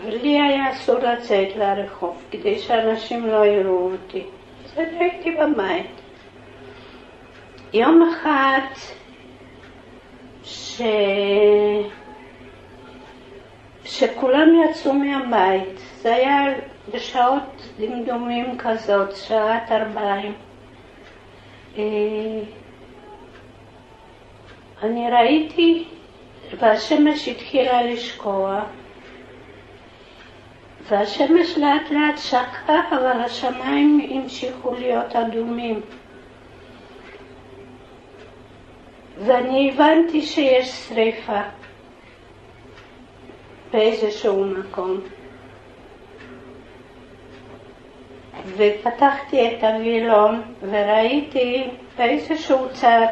ולי 0.03 0.41
היה 0.41 0.71
אסור 0.71 0.99
לצאת 0.99 1.55
לרחוב 1.55 2.23
כדי 2.31 2.59
שאנשים 2.59 3.27
לא 3.27 3.45
יראו 3.45 3.91
אותי. 3.91 4.23
אז 4.65 4.77
הייתי 4.99 5.31
בבית. 5.31 6.01
יום 7.73 8.09
אחד 8.09 8.59
ש... 10.43 10.81
שכולם 13.99 14.49
יצאו 14.63 14.93
מהבית, 14.93 15.79
זה 16.01 16.15
היה 16.15 16.43
בשעות 16.93 17.69
דמדומים 17.79 18.57
כזאת, 18.57 19.15
שעת 19.15 19.71
ארבעים. 19.71 20.33
אה, 21.77 21.83
אני 24.83 25.11
ראיתי 25.11 25.83
והשמש 26.59 27.27
התחילה 27.27 27.83
לשקוע, 27.83 28.61
והשמש 30.87 31.57
לאט 31.57 31.91
לאט 31.91 32.17
שקעה, 32.17 32.89
אבל 32.89 33.21
השמיים 33.25 34.07
המשיכו 34.11 34.73
להיות 34.73 35.15
אדומים. 35.15 35.81
ואני 39.17 39.71
הבנתי 39.73 40.21
שיש 40.21 40.69
שריפה 40.69 41.41
באיזשהו 43.75 44.45
מקום. 44.45 44.99
ופתחתי 48.57 49.47
את 49.47 49.63
הווילון 49.63 50.41
וראיתי 50.61 51.67
באיזשהו 51.97 52.67
צד 52.73 53.05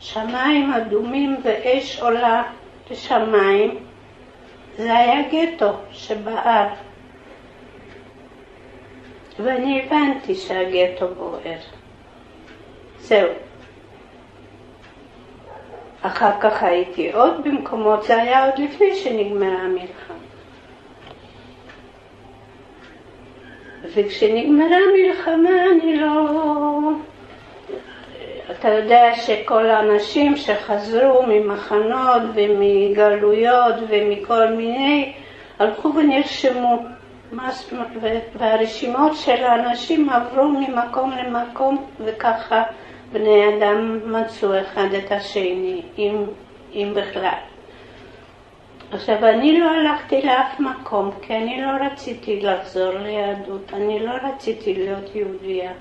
שמיים 0.00 0.72
אדומים 0.72 1.36
ואש 1.42 2.00
עולה 2.00 2.42
לשמיים, 2.90 3.78
זה 4.76 4.98
היה 4.98 5.22
גטו 5.28 5.72
שבער. 5.92 6.68
ואני 9.38 9.82
הבנתי 9.82 10.34
שהגטו 10.34 11.14
בוער. 11.14 11.58
זהו. 12.98 13.45
אחר 16.06 16.30
כך 16.40 16.62
הייתי 16.62 17.12
עוד 17.12 17.44
במקומות, 17.44 18.04
זה 18.04 18.22
היה 18.22 18.44
עוד 18.44 18.58
לפני 18.58 18.94
שנגמרה 18.94 19.58
המלחמה. 19.62 20.16
וכשנגמרה 23.94 24.76
המלחמה 24.76 25.64
אני 25.72 25.96
לא... 25.96 26.28
אתה 28.50 28.68
יודע 28.68 29.14
שכל 29.14 29.66
האנשים 29.66 30.36
שחזרו 30.36 31.22
ממחנות 31.28 32.22
ומגלויות 32.34 33.74
ומכל 33.88 34.48
מיני, 34.48 35.12
הלכו 35.58 35.92
ונרשמו 35.94 36.84
והרשימות 38.38 39.16
של 39.16 39.44
האנשים 39.44 40.10
עברו 40.10 40.48
ממקום 40.48 41.10
למקום, 41.10 41.86
וככה 42.04 42.62
בני 43.12 43.56
אדם 43.56 44.00
מצאו 44.12 44.60
אחד 44.60 44.94
את 44.98 45.12
השני, 45.12 45.82
אם, 45.98 46.16
אם 46.74 46.92
בכלל. 46.96 47.38
עכשיו, 48.92 49.26
אני 49.28 49.60
לא 49.60 49.70
הלכתי 49.70 50.22
לאף 50.22 50.60
מקום, 50.60 51.10
כי 51.22 51.36
אני 51.36 51.62
לא 51.62 51.86
רציתי 51.86 52.40
לחזור 52.40 52.92
ליהדות, 52.92 53.72
אני 53.72 53.98
לא 53.98 54.12
רציתי 54.22 54.74
להיות 54.74 55.14
יהודייה. 55.14 55.72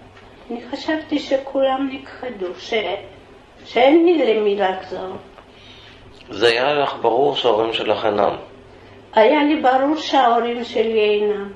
אני 0.51 0.61
חשבתי 0.71 1.19
שכולם 1.19 1.89
נכחדו, 1.93 2.47
ש... 2.57 2.73
שאין 3.65 4.05
לי 4.05 4.35
למי 4.35 4.55
לחזור. 4.55 5.09
זה 6.29 6.47
היה 6.47 6.73
לך 6.73 6.95
ברור 7.01 7.35
שההורים 7.35 7.73
שלך 7.73 8.05
אינם. 8.05 8.35
היה 9.13 9.43
לי 9.43 9.61
ברור 9.61 9.95
שההורים 9.97 10.63
שלי 10.63 10.99
אינם, 10.99 11.51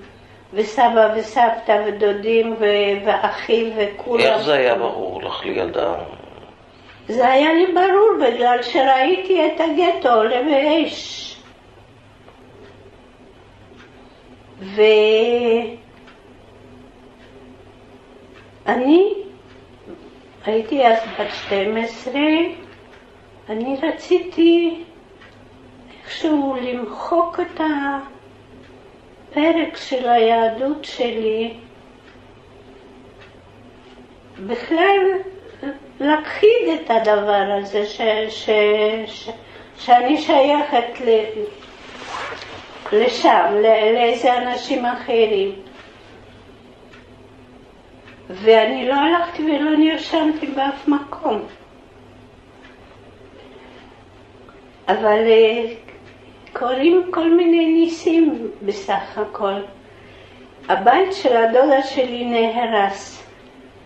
וסבא 0.53 1.13
וסבתא 1.15 1.83
ודודים 1.87 2.55
ו- 2.59 3.05
ואחי 3.05 3.71
וכולם. 3.77 4.23
איך 4.23 4.41
זה 4.41 4.53
היה 4.53 4.75
ברור 4.75 5.21
לך 5.23 5.45
לילדה? 5.45 5.95
זה 7.07 7.27
היה 7.27 7.53
לי 7.53 7.65
ברור 7.73 8.09
בגלל 8.21 8.61
שראיתי 8.61 9.41
את 9.45 9.61
הגטו 9.61 10.09
עולה 10.13 10.41
באש. 10.43 11.25
ואני 18.65 19.13
הייתי 20.45 20.87
אז 20.87 20.97
בת 21.19 21.31
12, 21.31 22.13
אני 23.49 23.77
רציתי 23.83 24.83
איכשהו 26.03 26.57
למחוק 26.61 27.39
את 27.39 27.61
הפרק 29.31 29.77
של 29.77 30.09
היהדות 30.09 30.85
שלי, 30.85 31.53
בכלל 34.47 34.97
להכחיד 35.99 36.67
את 36.75 36.89
הדבר 36.91 37.57
הזה, 37.59 37.85
ש, 37.85 38.01
ש, 38.29 38.49
ש, 39.07 39.29
שאני 39.77 40.17
שייכת 40.17 41.01
ל, 41.05 41.23
לשם, 42.91 43.45
ל- 43.53 43.93
לאיזה 43.93 44.37
אנשים 44.37 44.85
אחרים. 44.85 45.51
ואני 48.29 48.87
לא 48.87 48.93
הלכתי 48.93 49.43
ולא 49.43 49.77
נרשמתי 49.77 50.47
באף 50.47 50.87
מקום. 50.87 51.41
אבל 54.87 55.19
אה, 55.27 55.63
קורים 56.53 57.03
כל 57.11 57.29
מיני 57.29 57.65
ניסים 57.65 58.47
בסך 58.61 59.17
הכל. 59.17 59.53
הבית 60.69 61.13
של 61.13 61.37
הדודה 61.37 61.83
שלי 61.83 62.25
נהרס 62.25 63.27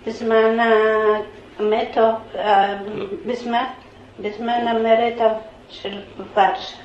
בזמן 0.08 0.58
המטו, 1.60 2.10
אה, 2.36 2.78
בזמן, 3.26 3.64
בזמן 4.20 4.68
המרד 4.68 5.32
של 5.70 6.00
ורשה. 6.18 6.78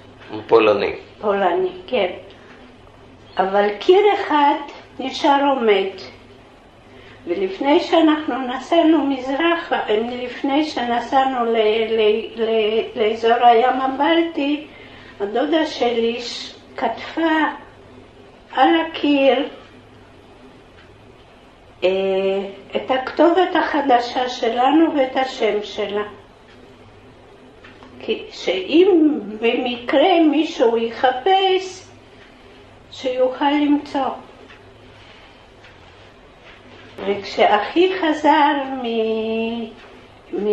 פולני. 0.46 0.92
פולני, 1.20 1.70
כן. 1.86 2.10
אבל 3.38 3.68
קיר 3.78 4.00
אחד 4.14 4.54
נשאר 4.98 5.50
עומד. 5.50 5.90
ולפני 7.26 7.80
שאנחנו 7.80 8.34
נסענו 8.48 9.06
מזרחה, 9.06 9.80
לפני 10.22 10.64
שנסענו 10.64 11.52
לאזור 12.96 13.44
הים 13.44 13.80
הבלטי, 13.80 14.66
הדודה 15.20 15.66
שלי 15.66 16.18
כתבה 16.76 17.52
על 18.52 18.68
הקיר 18.80 19.48
אה, 21.84 21.88
את 22.76 22.90
הכתובת 22.90 23.56
החדשה 23.56 24.28
שלנו 24.28 24.94
ואת 24.96 25.16
השם 25.16 25.62
שלה. 25.62 26.02
שאם 28.30 29.18
במקרה 29.40 30.20
מישהו 30.30 30.78
יחפש, 30.78 31.84
שיוכל 32.92 33.50
למצוא. 33.50 34.10
וכשאחי 37.06 37.90
חזר 38.00 38.54
מ... 38.82 38.86
מ... 40.32 40.48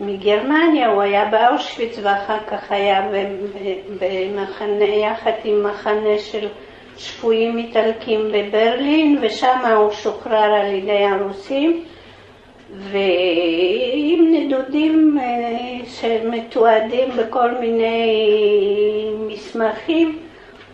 מגרמניה, 0.00 0.88
הוא 0.88 1.02
היה 1.02 1.24
באושוויץ 1.24 1.98
ואחר 2.02 2.38
כך 2.46 2.72
היה 2.72 3.08
במחנה, 4.00 4.84
יחד 4.84 5.32
עם 5.44 5.66
מחנה 5.66 6.18
של 6.18 6.48
שפויים 6.96 7.58
איטלקים 7.58 8.32
בברלין, 8.32 9.18
ושם 9.22 9.58
הוא 9.76 9.90
שוחרר 9.90 10.54
על 10.54 10.74
ידי 10.74 11.04
הרוסים. 11.04 11.84
ועם 12.76 14.32
נדודים 14.32 15.18
אה, 15.20 15.86
שמתועדים 15.86 17.10
בכל 17.16 17.50
מיני 17.50 18.20
מסמכים, 19.28 20.18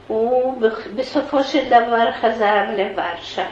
הוא 0.06 0.54
בסופו 0.96 1.44
של 1.44 1.66
דבר 1.66 2.12
חזר 2.12 2.64
לוורשה. 2.76 3.46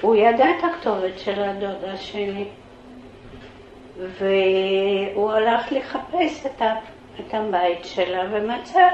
והוא 0.00 0.16
ידע 0.16 0.44
את 0.50 0.64
הכתובת 0.64 1.18
של 1.18 1.42
הדודה 1.42 1.96
שלי. 1.96 2.44
והוא 3.98 5.32
הלך 5.32 5.72
לחפש 5.72 6.46
את, 6.46 6.62
ה, 6.62 6.74
את 7.20 7.34
הבית 7.34 7.84
שלה 7.84 8.24
ומצא 8.30 8.88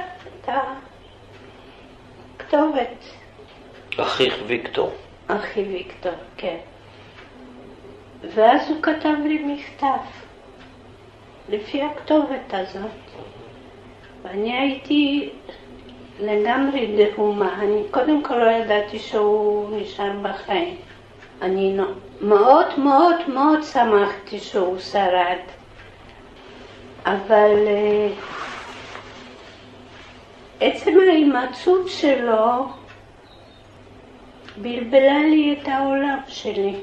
את 0.45 0.49
הכתובת. 2.37 3.05
אחיך 3.97 4.39
ויקטור. 4.47 4.91
אחי 5.27 5.63
ויקטור, 5.63 6.13
כן. 6.37 6.57
ואז 8.35 8.71
הוא 8.71 8.83
כתב 8.83 9.15
לי 9.25 9.43
מכתב, 9.45 10.05
לפי 11.49 11.83
הכתובת 11.83 12.53
הזאת. 12.55 12.91
ואני 14.23 14.59
הייתי 14.59 15.31
לגמרי 16.21 16.97
דהומה. 16.97 17.63
אני 17.63 17.83
קודם 17.91 18.23
כל 18.23 18.37
לא 18.37 18.51
ידעתי 18.51 18.99
שהוא 18.99 19.81
נשאר 19.81 20.13
בחיים. 20.23 20.77
אני 21.45 21.77
מאוד 22.21 22.79
מאוד 22.79 23.17
מאוד 23.29 23.63
שמחתי 23.63 24.39
שהוא 24.39 24.79
שרד. 24.79 25.39
אבל 27.07 27.67
אה, 27.67 28.09
עצם 30.61 30.93
ההימצאות 31.09 31.89
שלו 31.89 32.67
בלבלה 34.57 35.19
לי 35.19 35.59
את 35.63 35.69
העולם 35.69 36.19
שלי. 36.29 36.75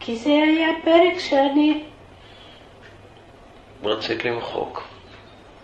כי 0.00 0.16
זה 0.16 0.30
היה 0.30 0.68
פרק 0.84 1.18
שאני, 1.18 1.84
רצית 3.84 4.24
למחוק. 4.24 4.82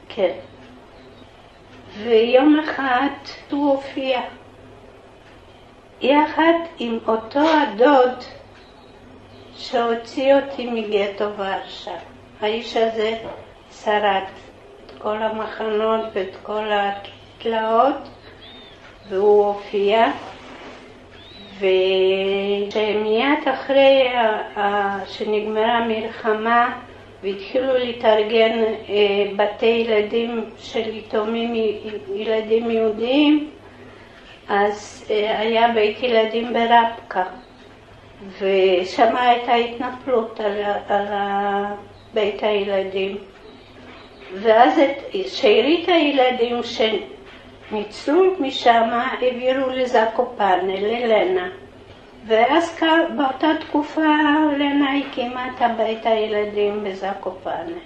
כן. 0.09 0.33
ויום 2.03 2.61
אחד 2.65 3.09
הוא 3.51 3.71
הופיע 3.71 4.21
יחד 6.01 6.53
עם 6.79 6.99
אותו 7.07 7.41
הדוד 7.41 8.25
שהוציא 9.57 10.35
אותי 10.35 10.67
מגטו 10.71 11.25
ורשה. 11.37 11.97
האיש 12.41 12.77
הזה 12.77 13.19
שרד 13.85 14.23
את 14.87 14.93
כל 14.99 15.17
המחנות 15.17 16.01
ואת 16.13 16.37
כל 16.43 16.65
התלאות, 16.73 18.09
והוא 19.09 19.47
הופיע. 19.47 20.07
ושמיד 21.59 23.49
אחרי 23.55 24.09
שנגמרה 25.07 25.79
המלחמה 25.79 26.79
והתחילו 27.23 27.79
להתארגן 27.79 28.59
אה, 28.89 29.31
בתי 29.37 29.67
ילדים 29.67 30.45
של 30.59 30.97
יתומים, 30.97 31.55
ילדים 32.15 32.71
יהודיים, 32.71 33.51
אז 34.49 35.07
אה, 35.11 35.39
היה 35.41 35.69
בית 35.69 36.03
ילדים 36.03 36.53
ברבקה, 36.53 37.25
ושם 38.41 39.17
הייתה 39.17 39.55
התנפלות 39.55 40.41
על, 40.41 40.63
על 40.89 41.07
בית 42.15 42.43
הילדים. 42.43 43.17
ואז 44.35 44.79
את 44.79 45.17
שארית 45.27 45.89
הילדים 45.89 46.61
שניצלו 46.63 48.35
משם 48.41 48.89
העבירו 48.93 49.71
לזקופנה, 49.71 50.81
ללנה. 50.81 51.49
ואז 52.27 52.81
באותה 53.17 53.49
תקופה 53.61 54.17
לנה 54.59 54.99
הקימה 54.99 55.47
את 55.49 55.63
הבית 55.63 56.07
הילדים 56.07 56.85
בזקופנה. 56.85 57.79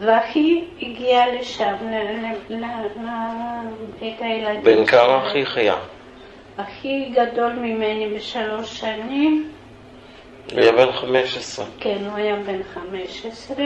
ואחי 0.00 0.64
הגיע 0.82 1.34
לשם, 1.34 1.74
ל- 1.82 1.94
ל- 2.50 2.56
ל- 2.56 2.64
לבית 3.96 4.20
הילדים. 4.20 4.62
בן 4.62 4.86
כמה 4.86 5.00
שלו. 5.00 5.18
אחיך 5.26 5.56
היה? 5.56 5.76
אחי 6.56 7.10
גדול 7.14 7.52
ממני 7.52 8.08
בשלוש 8.16 8.80
שנים, 8.80 9.50
הוא 10.52 10.60
היה 10.60 10.72
בן 10.72 10.92
15. 10.92 11.64
כן, 11.80 11.98
הוא 12.10 12.16
היה 12.16 12.36
בן 12.36 12.62
15, 12.62 13.56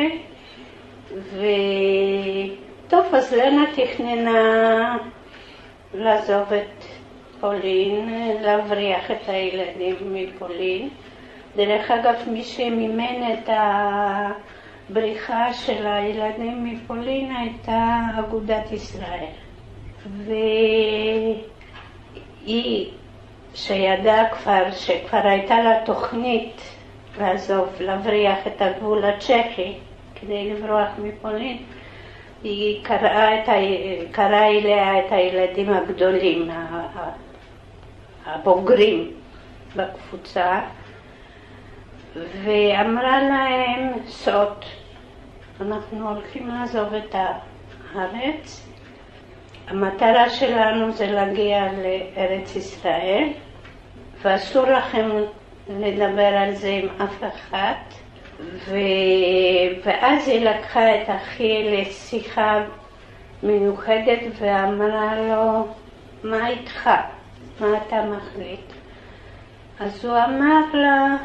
וטוב, 2.87 3.15
אז 3.15 3.33
לנה 3.33 3.65
תכננה 3.77 4.97
לעזוב 5.95 6.53
את 6.53 6.85
פולין, 7.41 8.09
להבריח 8.43 9.11
את 9.11 9.29
הילדים 9.29 9.97
מפולין. 10.01 10.89
דרך 11.57 11.91
אגב, 11.91 12.15
מי 12.27 12.43
שמימן 12.43 13.33
את 13.33 13.49
הבריחה 14.91 15.53
של 15.53 15.87
הילדים 15.87 16.65
מפולין 16.65 17.37
הייתה 17.37 18.01
אגודת 18.19 18.73
ישראל. 18.73 19.27
והיא, 22.47 22.91
שידעה 23.55 24.29
כבר, 24.29 24.71
שכבר 24.71 25.21
הייתה 25.25 25.63
לה 25.63 25.85
תוכנית 25.85 26.63
לעזוב, 27.21 27.69
להבריח 27.81 28.47
את 28.47 28.63
הגבול 28.63 29.05
הצ'כי 29.05 29.73
כדי 30.15 30.51
לברוח 30.51 30.89
מפולין, 30.99 31.57
היא 32.45 32.85
קראה, 32.85 33.43
את 33.43 33.49
ה... 33.49 33.53
קראה 34.11 34.47
אליה 34.47 34.99
את 34.99 35.13
הילדים 35.13 35.71
הגדולים, 35.73 36.51
הבוגרים 38.27 39.11
בקבוצה, 39.77 40.61
ואמרה 42.17 43.23
להם 43.23 43.93
סוד, 44.07 44.65
אנחנו 45.61 46.09
הולכים 46.09 46.49
לעזוב 46.49 46.95
את 46.95 47.15
הארץ, 47.15 48.69
המטרה 49.69 50.31
שלנו 50.31 50.93
זה 50.93 51.07
להגיע 51.07 51.65
לארץ 51.73 52.57
ישראל, 52.57 53.29
ואסור 54.23 54.67
לכם 54.67 55.09
לדבר 55.69 56.37
על 56.37 56.55
זה 56.55 56.69
עם 56.69 56.89
אף 57.03 57.25
אחד. 57.35 57.75
ו... 58.41 58.77
ואז 59.85 60.29
היא 60.29 60.45
לקחה 60.45 60.95
את 60.95 61.11
אחי 61.17 61.65
לשיחה 61.65 62.63
מיוחדת 63.43 64.21
ואמרה 64.39 65.21
לו, 65.21 65.67
מה 66.25 66.49
איתך? 66.49 66.91
מה 67.61 67.67
אתה 67.77 68.05
מחליט? 68.05 68.73
אז 69.81 70.05
הוא 70.05 70.17
אמר 70.19 70.65
לה 70.75 71.17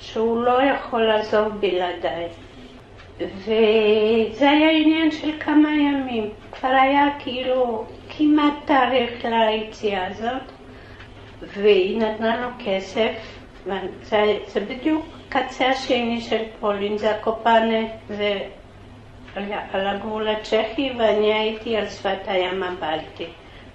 שהוא 0.00 0.44
לא 0.44 0.62
יכול 0.62 1.02
לעזוב 1.02 1.48
בלעדיי. 1.60 2.28
וזה 3.18 4.50
היה 4.50 4.70
עניין 4.70 5.10
של 5.10 5.30
כמה 5.40 5.68
ימים. 5.72 6.30
כבר 6.52 6.68
היה 6.68 7.06
כאילו 7.18 7.84
כמעט 8.18 8.52
תאריך 8.64 9.24
ליציאה 9.24 10.06
הזאת, 10.06 10.42
והיא 11.42 11.98
נתנה 11.98 12.40
לו 12.40 12.48
כסף, 12.64 13.12
וזה 13.66 14.60
בדיוק 14.68 15.06
קצה 15.28 15.66
השני 15.68 16.20
של 16.20 16.42
פולין, 16.60 16.98
זה 16.98 17.10
הקופנה, 17.10 17.80
זה 18.08 18.38
על 19.72 19.86
הגבול 19.86 20.28
הצ'כי, 20.28 20.92
ואני 20.98 21.32
הייתי 21.32 21.76
על 21.76 21.88
שפת 21.88 22.18
הים 22.26 22.62
הבלטי. 22.62 23.26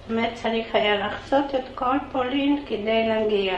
זאת 0.02 0.12
אומרת, 0.12 0.34
צריך 0.34 0.76
היה 0.76 1.08
לחצות 1.08 1.56
את 1.56 1.64
כל 1.76 1.98
פולין 2.12 2.64
כדי 2.68 3.08
להגיע. 3.08 3.54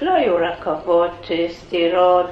לא 0.00 0.14
היו 0.14 0.36
רכבות 0.36 1.30
סדירות, 1.48 2.30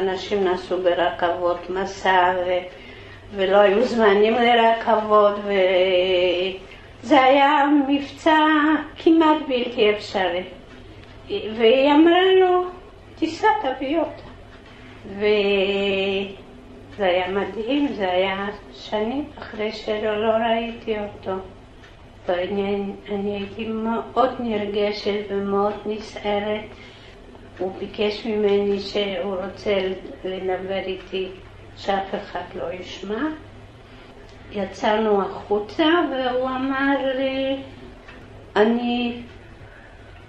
אנשים 0.00 0.44
נסעו 0.44 0.78
ברכבות 0.82 1.70
מסע 1.70 2.34
ו... 2.46 2.50
ולא 3.34 3.56
היו 3.56 3.84
זמנים 3.84 4.34
לרכבות 4.34 5.34
וזה 7.04 7.22
היה 7.22 7.64
מבצע 7.88 8.46
כמעט 8.96 9.36
בלתי 9.48 9.90
אפשרי. 9.90 10.42
והיא 11.28 11.92
אמרה 11.92 12.34
לו, 12.40 12.64
תיסע, 13.18 13.48
תביא 13.62 13.98
אותה. 13.98 14.28
וזה 15.08 17.04
היה 17.06 17.28
מדהים, 17.28 17.88
זה 17.88 18.10
היה 18.10 18.46
שנים 18.74 19.24
אחרי 19.38 19.72
שלא 19.72 20.26
לא 20.26 20.32
ראיתי 20.32 20.96
אותו. 20.98 21.32
ואני 22.28 22.84
אני 23.08 23.36
הייתי 23.36 23.66
מאוד 23.66 24.30
נרגשת 24.40 25.20
ומאוד 25.30 25.74
נסערת. 25.86 26.64
הוא 27.58 27.72
ביקש 27.78 28.26
ממני 28.26 28.80
שהוא 28.80 29.36
רוצה 29.44 29.78
לדבר 30.24 30.82
איתי, 30.86 31.28
שאף 31.76 32.14
אחד 32.14 32.42
לא 32.54 32.72
ישמע. 32.72 33.22
יצאנו 34.52 35.22
החוצה 35.22 35.84
והוא 36.10 36.48
אמר 36.48 37.14
לי, 37.16 37.56
אני 38.56 39.22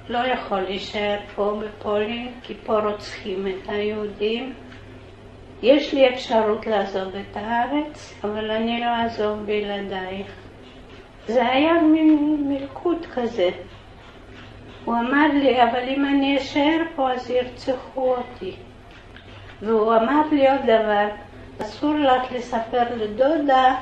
לא 0.09 0.17
יכול 0.17 0.59
להישאר 0.59 1.19
פה 1.36 1.61
בפולין, 1.61 2.32
כי 2.43 2.53
פה 2.65 2.80
רוצחים 2.80 3.47
את 3.47 3.69
היהודים. 3.69 4.53
יש 5.61 5.93
לי 5.93 6.09
אפשרות 6.09 6.67
לעזוב 6.67 7.15
את 7.15 7.38
הארץ, 7.38 8.13
אבל 8.23 8.51
אני 8.51 8.80
לא 8.80 8.86
אעזוב 8.86 9.39
בלעדייך. 9.45 10.27
זה 11.27 11.47
היה 11.47 11.73
מין 11.82 12.43
מלכוד 12.49 13.05
כזה. 13.13 13.49
הוא 14.86 14.95
אמר 14.95 15.27
לי, 15.34 15.63
אבל 15.63 15.89
אם 15.89 16.05
אני 16.05 16.38
אשאר 16.38 16.82
פה 16.95 17.11
אז 17.11 17.30
ירצחו 17.30 18.15
אותי. 18.15 18.55
והוא 19.61 19.95
אמר 19.95 20.21
לי 20.32 20.49
עוד 20.49 20.61
דבר, 20.63 21.07
אסור 21.61 21.93
לך 21.93 22.32
לספר 22.32 22.84
לדודה 22.95 23.75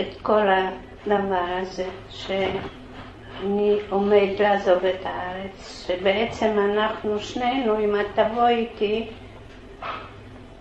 את 0.00 0.20
כל 0.22 0.46
הדבר 0.48 1.44
הזה, 1.60 1.86
שאני 2.10 3.78
עומד 3.90 4.28
לעזוב 4.38 4.84
את 4.84 5.06
הארץ, 5.06 5.86
שבעצם 5.86 6.58
אנחנו 6.58 7.18
שנינו, 7.18 7.78
אם 7.80 8.00
את 8.00 8.06
תבוא 8.14 8.48
איתי, 8.48 9.08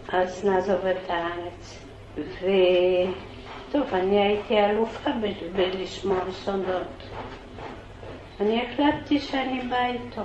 אז 0.09 0.45
נעזוב 0.45 0.85
את 0.85 1.09
הארץ. 1.09 1.85
וטוב, 2.15 3.93
אני 3.93 4.21
הייתי 4.21 4.59
אלופה 4.59 5.09
בלשמור 5.55 6.31
סודות. 6.31 7.03
אני 8.41 8.65
החלטתי 8.65 9.19
שאני 9.19 9.61
באה 9.61 9.87
איתו, 9.87 10.21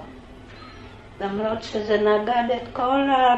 למרות 1.21 1.63
שזה 1.63 1.97
נגד 1.99 2.45
את 2.57 2.69
כל, 2.73 3.11
ה... 3.11 3.35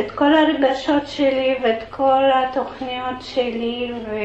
את 0.00 0.10
כל 0.10 0.34
הרגשות 0.34 1.06
שלי 1.06 1.56
ואת 1.62 1.82
כל 1.90 2.22
התוכניות 2.34 3.22
שלי 3.22 3.92
ו... 4.06 4.16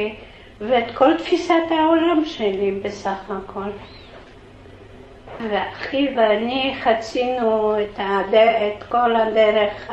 ואת 0.59 0.95
כל 0.95 1.17
תפיסת 1.17 1.63
העולם 1.69 2.25
שלי 2.25 2.71
בסך 2.71 3.31
הכל. 3.31 3.69
ואחי 5.49 6.07
ואני 6.15 6.75
חצינו 6.83 7.75
את, 7.81 7.95
הדר... 7.97 8.67
את 8.67 8.83
כל 8.83 9.15
הדרך 9.15 9.91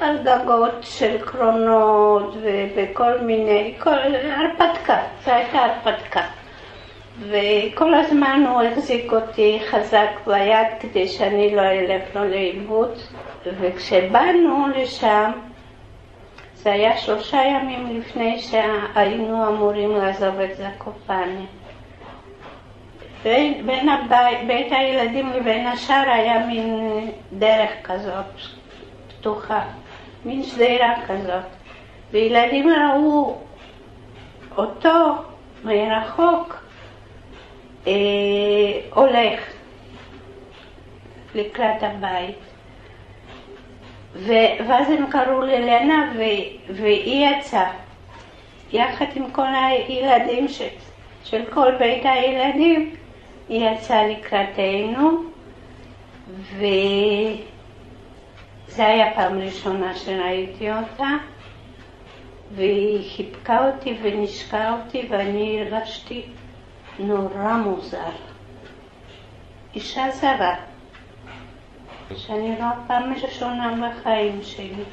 על 0.00 0.18
גגות 0.22 0.74
של 0.82 1.16
קרונות 1.24 2.36
ובכל 2.42 3.18
מיני, 3.18 3.74
כל 3.78 4.14
הרפתקה, 4.14 4.98
זו 5.24 5.30
הייתה 5.30 5.58
הרפתקה. 5.58 6.22
וכל 7.20 7.94
הזמן 7.94 8.44
הוא 8.48 8.62
החזיק 8.62 9.12
אותי 9.12 9.58
חזק 9.70 10.08
ביד 10.26 10.66
כדי 10.80 11.08
שאני 11.08 11.56
לא 11.56 11.62
אלך 11.62 12.02
לו 12.16 12.24
לאיבוד. 12.24 12.98
וכשבאנו 13.60 14.66
לשם, 14.76 15.30
זה 16.54 16.72
היה 16.72 16.96
שלושה 16.96 17.42
ימים 17.44 17.98
לפני 17.98 18.38
שהיינו 18.38 19.48
אמורים 19.48 19.90
לעזוב 19.90 20.40
את 20.40 20.56
זקופני. 20.56 21.46
בין 23.24 23.88
בית 24.46 24.72
הילדים 24.72 25.30
לבין 25.30 25.66
השאר 25.66 26.10
היה 26.10 26.46
מין 26.46 26.90
דרך 27.32 27.70
כזאת, 27.84 28.24
פתוחה, 29.08 29.64
מין 30.24 30.42
שדרה 30.42 30.94
כזאת. 31.06 31.44
וילדים 32.10 32.68
ראו 32.68 33.36
אותו 34.56 35.14
מרחוק 35.64 36.63
אה, 37.86 37.92
הולך 38.94 39.40
לקראת 41.34 41.82
הבית. 41.82 42.36
ו- 44.14 44.64
ואז 44.68 44.90
הם 44.90 45.06
קראו 45.10 45.40
ללנה 45.40 46.12
ו- 46.16 46.74
והיא 46.74 47.28
יצאה, 47.28 47.72
יחד 48.72 49.06
עם 49.14 49.30
כל 49.30 49.46
הילדים 49.54 50.48
ש- 50.48 50.62
של 51.24 51.42
כל 51.54 51.72
בית 51.78 52.02
הילדים, 52.04 52.94
היא 53.48 53.70
יצאה 53.70 54.06
לקראתנו, 54.06 55.10
וזה 56.56 56.66
היה 58.86 59.14
פעם 59.14 59.38
ראשונה 59.40 59.94
שראיתי 59.94 60.72
אותה, 60.72 61.08
והיא 62.54 63.10
חיבקה 63.16 63.66
אותי 63.66 63.94
ונשקה 64.02 64.72
אותי 64.72 65.06
ואני 65.10 65.60
הרגשתי 65.60 66.22
נורא 66.98 67.56
מוזר. 67.56 68.10
אישה 69.74 70.10
זרה, 70.10 70.54
שאני 72.16 72.56
רואה 72.56 72.72
פעם 72.86 73.12
ראשונה 73.22 73.90
בחיים 73.90 74.42
שלי, 74.42 74.84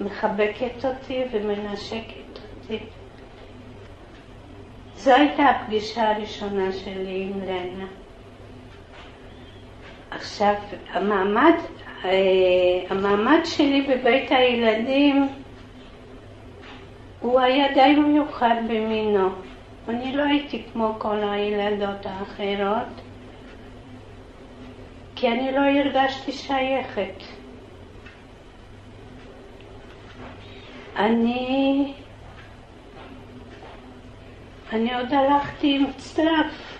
מחבקת 0.00 0.84
אותי 0.84 1.22
ומנשקת 1.32 2.38
אותי. 2.62 2.78
זו 4.94 5.14
הייתה 5.14 5.42
הפגישה 5.42 6.10
הראשונה 6.10 6.72
שלי 6.72 7.30
עם 7.30 7.40
לנה. 7.40 7.86
עכשיו, 10.10 10.54
המעמד, 10.92 11.54
המעמד 12.90 13.40
שלי 13.44 13.82
בבית 13.82 14.30
הילדים 14.30 15.28
הוא 17.20 17.40
היה 17.40 17.74
די 17.74 18.00
מיוחד 18.00 18.54
במינו. 18.68 19.28
אני 19.88 20.12
לא 20.12 20.22
הייתי 20.22 20.62
כמו 20.72 20.94
כל 20.98 21.16
הילדות 21.22 22.06
האחרות, 22.06 23.00
כי 25.16 25.28
אני 25.28 25.52
לא 25.52 25.60
הרגשתי 25.60 26.32
שייכת. 26.32 27.22
אני... 30.96 31.92
אני 34.72 34.94
עוד 34.94 35.14
הלכתי 35.14 35.76
עם 35.76 35.92
צלף. 35.96 36.78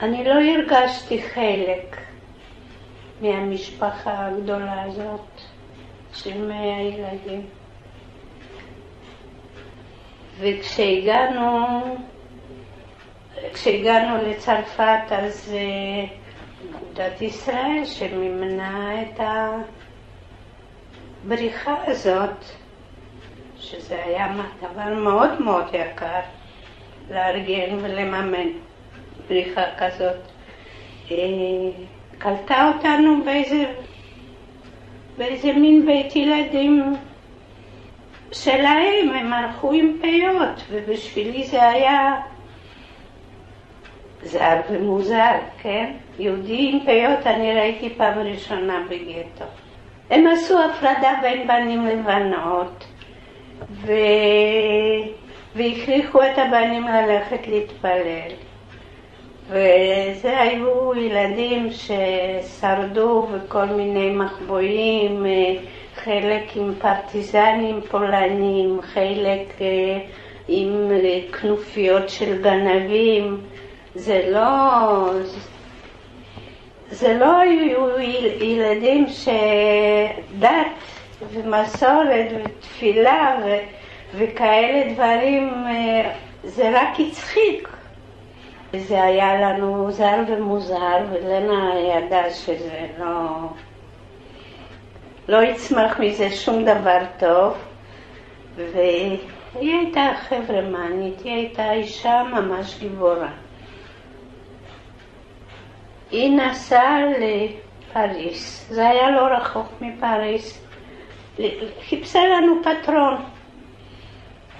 אני 0.00 0.24
לא 0.24 0.32
הרגשתי 0.32 1.22
חלק 1.22 1.96
מהמשפחה 3.20 4.26
הגדולה 4.26 4.82
הזאת 4.82 5.40
של 6.14 6.48
מאה 6.48 6.80
ילדים. 6.80 7.59
וכשהגענו, 10.40 11.66
כשהגענו 13.52 14.16
לצרפת 14.30 15.12
אז 15.12 15.54
אגודת 16.70 17.22
ישראל 17.22 17.84
שמימנה 17.84 19.02
את 19.02 19.20
הבריחה 21.24 21.74
הזאת, 21.86 22.44
שזה 23.58 24.04
היה 24.04 24.28
דבר 24.58 24.94
מאוד 24.94 25.42
מאוד 25.42 25.64
יקר 25.72 26.20
לארגן 27.10 27.74
ולממן 27.80 28.48
בריחה 29.28 29.62
כזאת, 29.78 30.16
אה, 31.10 31.16
קלטה 32.18 32.72
אותנו 32.76 33.24
באיזה, 33.24 33.64
באיזה 35.18 35.52
מין 35.52 35.86
בית 35.86 36.16
ילדים 36.16 36.96
שלהם, 38.32 39.10
הם 39.14 39.32
הלכו 39.32 39.72
עם 39.72 39.96
פיות, 40.00 40.62
ובשבילי 40.70 41.44
זה 41.44 41.68
היה 41.68 42.20
זר 44.22 44.60
ומוזר, 44.70 45.34
כן? 45.62 45.92
יהודי 46.18 46.70
עם 46.72 46.80
פיות 46.84 47.26
אני 47.26 47.54
ראיתי 47.54 47.90
פעם 47.96 48.18
ראשונה 48.18 48.80
בגטו. 48.90 49.44
הם 50.10 50.26
עשו 50.26 50.58
הפרדה 50.64 51.12
בין 51.22 51.46
בנים 51.46 51.86
לבנות, 51.86 52.84
ו... 53.70 53.92
והכריחו 55.56 56.22
את 56.22 56.38
הבנים 56.38 56.84
ללכת 56.88 57.46
להתפלל. 57.46 58.30
וזה 59.48 60.40
היו 60.40 60.94
ילדים 60.94 61.68
ששרדו 61.70 63.26
בכל 63.34 63.64
מיני 63.64 64.10
מחבואים, 64.10 65.26
חלק 66.04 66.56
עם 66.56 66.74
פרטיזנים 66.78 67.80
פולנים, 67.90 68.80
חלק 68.82 69.60
אה, 69.60 69.98
עם 70.48 70.90
כנופיות 71.40 72.08
של 72.08 72.42
גנבים. 72.42 73.40
זה 73.94 74.30
לא... 74.32 75.10
זה 76.90 77.18
לא 77.18 77.38
היו 77.38 77.98
ילדים 78.40 79.06
שדת 79.08 80.66
ומסורת 81.32 82.26
ותפילה 82.44 83.38
ו... 83.44 83.56
וכאלה 84.14 84.92
דברים, 84.94 85.64
אה, 85.66 86.12
זה 86.44 86.70
רק 86.80 87.00
הצחיק. 87.00 87.68
זה 88.76 89.02
היה 89.02 89.40
לנו 89.40 89.90
זר 89.90 90.22
ומוזר, 90.28 90.98
ולנה 91.12 91.72
ידעה 91.78 92.30
שזה 92.30 92.86
לא... 92.98 93.06
לא 95.30 95.42
יצמח 95.42 96.00
מזה 96.00 96.30
שום 96.30 96.64
דבר 96.64 96.98
טוב, 97.18 97.54
והיא 98.56 99.18
הייתה 99.54 100.10
חברמנית, 100.28 101.20
היא 101.24 101.32
הייתה 101.32 101.72
אישה 101.72 102.22
ממש 102.32 102.78
גיבורה. 102.78 103.30
היא 106.10 106.36
נסעה 106.36 106.98
לפריס, 107.06 108.68
זה 108.70 108.88
היה 108.88 109.10
לא 109.10 109.26
רחוק 109.26 109.66
מפריס, 109.80 110.66
חיפשה 111.88 112.20
לנו 112.26 112.54
פטרון, 112.62 113.16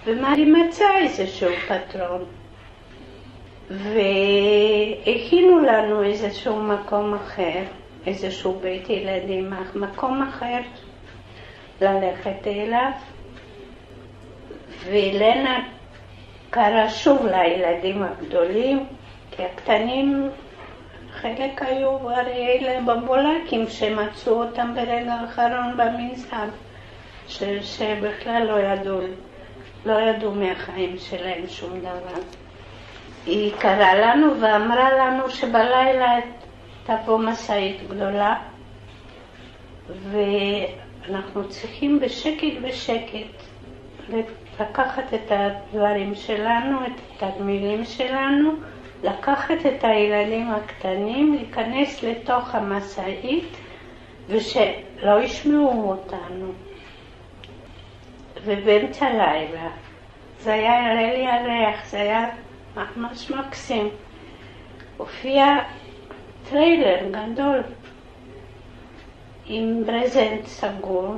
ומה 0.04 0.32
היא 0.32 0.54
מצאה 0.54 0.98
איזשהו 0.98 1.50
פטרון. 1.68 2.24
והכינו 3.70 5.58
לנו 5.58 6.02
איזשהו 6.02 6.62
מקום 6.62 7.14
אחר. 7.14 7.62
איזשהו 8.07 8.59
בית 8.62 8.90
ילדים, 8.90 9.53
מקום 9.74 10.22
אחר 10.22 10.59
ללכת 11.80 12.46
אליו. 12.46 12.90
ולנה 14.84 15.59
קרא 16.51 16.88
שוב 16.88 17.26
לילדים 17.26 18.03
הגדולים, 18.03 18.86
כי 19.30 19.42
הקטנים, 19.44 20.30
חלק 21.12 21.62
היו 21.62 22.11
הרי 22.11 22.46
אלה 22.46 22.80
בבולקים 22.80 23.68
שמצאו 23.68 24.42
אותם 24.42 24.74
ברגע 24.74 25.12
האחרון 25.12 25.76
במנזר, 25.76 26.48
שבכלל 27.62 28.42
לא 28.42 28.61
ידעו, 28.61 28.98
לא 29.86 30.01
ידעו 30.01 30.32
מהחיים 30.32 30.98
שלהם 30.98 31.46
שום 31.48 31.80
דבר. 31.80 32.20
היא 33.26 33.53
קראה 33.59 33.94
לנו 33.94 34.40
ואמרה 34.40 34.90
לנו 34.92 35.30
שבלילה 35.30 36.18
תבוא 36.91 37.18
משאית 37.18 37.88
גדולה, 37.88 38.36
ואנחנו 40.11 41.49
צריכים 41.49 42.01
בשקט 42.01 42.62
בשקט 42.62 43.43
לקחת 44.61 45.14
את 45.14 45.30
הדברים 45.30 46.14
שלנו, 46.14 46.78
את 46.86 47.22
התלמידים 47.22 47.84
שלנו, 47.84 48.51
לקחת 49.03 49.66
את 49.66 49.84
הילדים 49.84 50.51
הקטנים, 50.51 51.34
להיכנס 51.34 52.03
לתוך 52.03 52.55
המשאית 52.55 53.57
ושלא 54.28 55.22
ישמעו 55.22 55.91
אותנו. 55.91 56.53
ובאמצע 58.45 59.07
הלילה, 59.07 59.68
זה 60.38 60.53
היה 60.53 60.72
נראה 60.72 61.14
לי 61.14 61.26
ירח, 61.26 61.86
זה 61.86 62.01
היה 62.01 62.30
ממש 62.76 63.30
מקסים. 63.30 63.88
הופיע 64.97 65.45
טריילר 66.51 66.98
גדול 67.11 67.62
עם 69.46 69.82
ברזנט 69.86 70.46
סגור, 70.46 71.14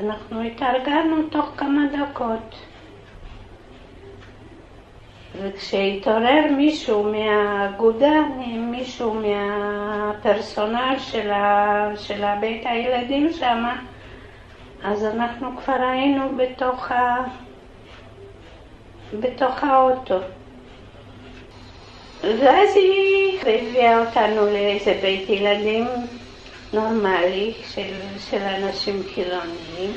ואנחנו 0.00 0.42
התארגנו 0.42 1.22
תוך 1.30 1.50
כמה 1.56 1.82
דקות. 1.92 2.56
וכשהתעורר 5.42 6.44
מישהו 6.56 7.12
מהאגודה, 7.12 8.20
מישהו 8.56 9.14
מהפרסונל 9.14 10.94
של, 10.98 11.30
ה, 11.30 11.90
של 11.96 12.24
בית 12.40 12.66
הילדים 12.66 13.32
שם, 13.32 13.64
אז 14.84 15.04
אנחנו 15.04 15.56
כבר 15.56 15.82
היינו 15.82 16.36
בתוך, 16.36 16.92
ה, 16.92 17.24
בתוך 19.20 19.64
האוטו. 19.64 20.18
ואז 22.40 22.76
היא 22.76 23.38
הביאה 23.40 24.00
אותנו 24.00 24.46
לאיזה 24.46 24.98
בית 25.02 25.28
ילדים 25.28 25.86
נורמלי 26.72 27.52
של, 27.74 27.92
של 28.30 28.42
אנשים 28.42 29.02
חילוניים. 29.14 29.92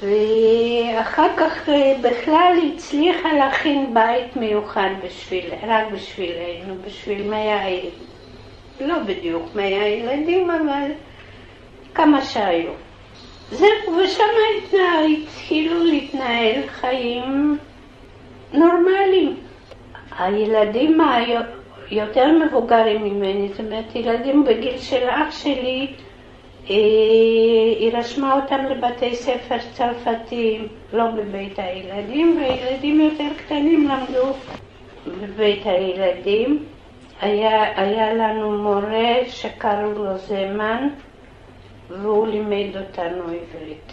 ואחר 0.00 1.28
כך 1.36 1.68
בכלל 2.02 2.58
הצליחה 2.74 3.32
להכין 3.32 3.94
בית 3.94 4.36
מיוחד 4.36 4.90
בשביל, 5.04 5.44
רק 5.62 5.92
בשבילנו, 5.92 6.74
בשביל 6.86 7.30
מאה. 7.30 7.78
לא 8.80 8.98
בדיוק 8.98 9.54
מאה 9.54 9.88
ילדים, 9.88 10.50
אבל 10.50 10.90
כמה 11.94 12.24
שהיו. 12.24 12.70
זהו, 13.50 13.96
ושם 14.04 14.24
התחילו 15.22 15.84
להתנהל 15.84 16.62
חיים 16.68 17.58
נורמליים. 18.52 19.49
הילדים 20.20 21.00
היותר 21.00 22.26
מבוגרים 22.46 23.04
ממני, 23.04 23.48
זאת 23.48 23.60
אומרת 23.60 23.94
ילדים 23.94 24.44
בגיל 24.44 24.78
של 24.78 25.08
אח 25.08 25.30
שלי, 25.30 25.86
אה, 26.70 26.74
היא 27.78 27.92
רשמה 27.92 28.34
אותם 28.34 28.64
לבתי 28.64 29.14
ספר 29.16 29.56
צרפתיים, 29.72 30.68
לא 30.92 31.06
בבית 31.10 31.58
הילדים, 31.58 32.38
והילדים 32.40 33.00
יותר 33.00 33.28
קטנים 33.36 33.88
למדו 33.88 34.32
בבית 35.06 35.66
הילדים. 35.66 36.64
היה, 37.20 37.80
היה 37.80 38.14
לנו 38.14 38.58
מורה 38.62 39.14
שקראו 39.28 39.92
לו 39.92 40.18
זמן, 40.18 40.88
והוא 41.88 42.26
לימד 42.26 42.76
אותנו 42.76 43.22
עברית. 43.22 43.92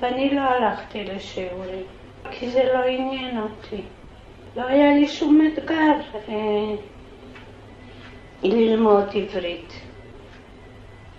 ואני 0.00 0.34
לא 0.34 0.40
הלכתי 0.40 1.04
לשיעורים. 1.04 1.97
כי 2.30 2.50
זה 2.50 2.64
לא 2.74 2.78
עניין 2.84 3.38
אותי. 3.38 3.82
לא 4.56 4.62
היה 4.62 4.94
לי 4.94 5.08
שום 5.08 5.48
אתגר 5.52 5.94
אה, 6.28 6.74
ללמוד 8.42 9.04
עברית. 9.14 9.80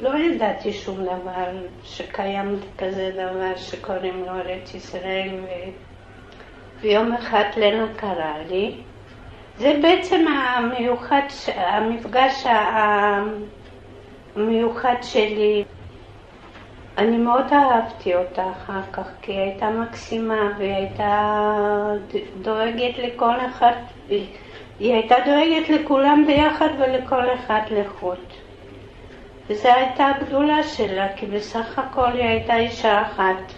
לא 0.02 0.18
ידעתי 0.18 0.74
שום 0.74 1.04
דבר, 1.04 1.68
שקיים 1.84 2.60
כזה 2.78 3.12
דבר 3.14 3.56
שקוראים 3.56 4.24
לו 4.24 4.32
ארץ 4.32 4.74
ישראל, 4.74 5.30
ו... 5.44 5.48
ויום 6.82 7.14
אחד 7.14 7.44
לנה 7.58 7.88
קרא 7.96 8.34
לי. 8.50 8.76
זה 9.58 9.80
בעצם 9.82 10.26
המיוחד, 10.28 11.22
המפגש 11.56 12.46
המיוחד 14.36 14.96
שלי. 15.02 15.64
אני 17.00 17.18
מאוד 17.18 17.54
אהבתי 17.54 18.16
אותה 18.16 18.44
אחר 18.52 18.82
כך, 18.94 19.08
כי 19.22 19.32
היא 19.32 19.40
הייתה 19.40 19.70
מקסימה 19.70 20.52
והיא 20.58 20.74
הייתה 20.74 21.42
דואגת 22.42 22.98
לכל 22.98 23.34
אחד, 23.50 23.72
היא 24.80 24.94
הייתה 24.94 25.16
דואגת 25.26 25.70
לכולם 25.70 26.24
ביחד 26.28 26.70
ולכל 26.80 27.34
אחד 27.34 27.62
לחוד. 27.72 28.18
וזו 29.50 29.70
הייתה 29.70 30.08
הגדולה 30.08 30.64
שלה, 30.64 31.08
כי 31.16 31.26
בסך 31.26 31.80
הכל 31.80 32.12
היא 32.14 32.24
הייתה 32.24 32.58
אישה 32.58 33.02
אחת, 33.02 33.54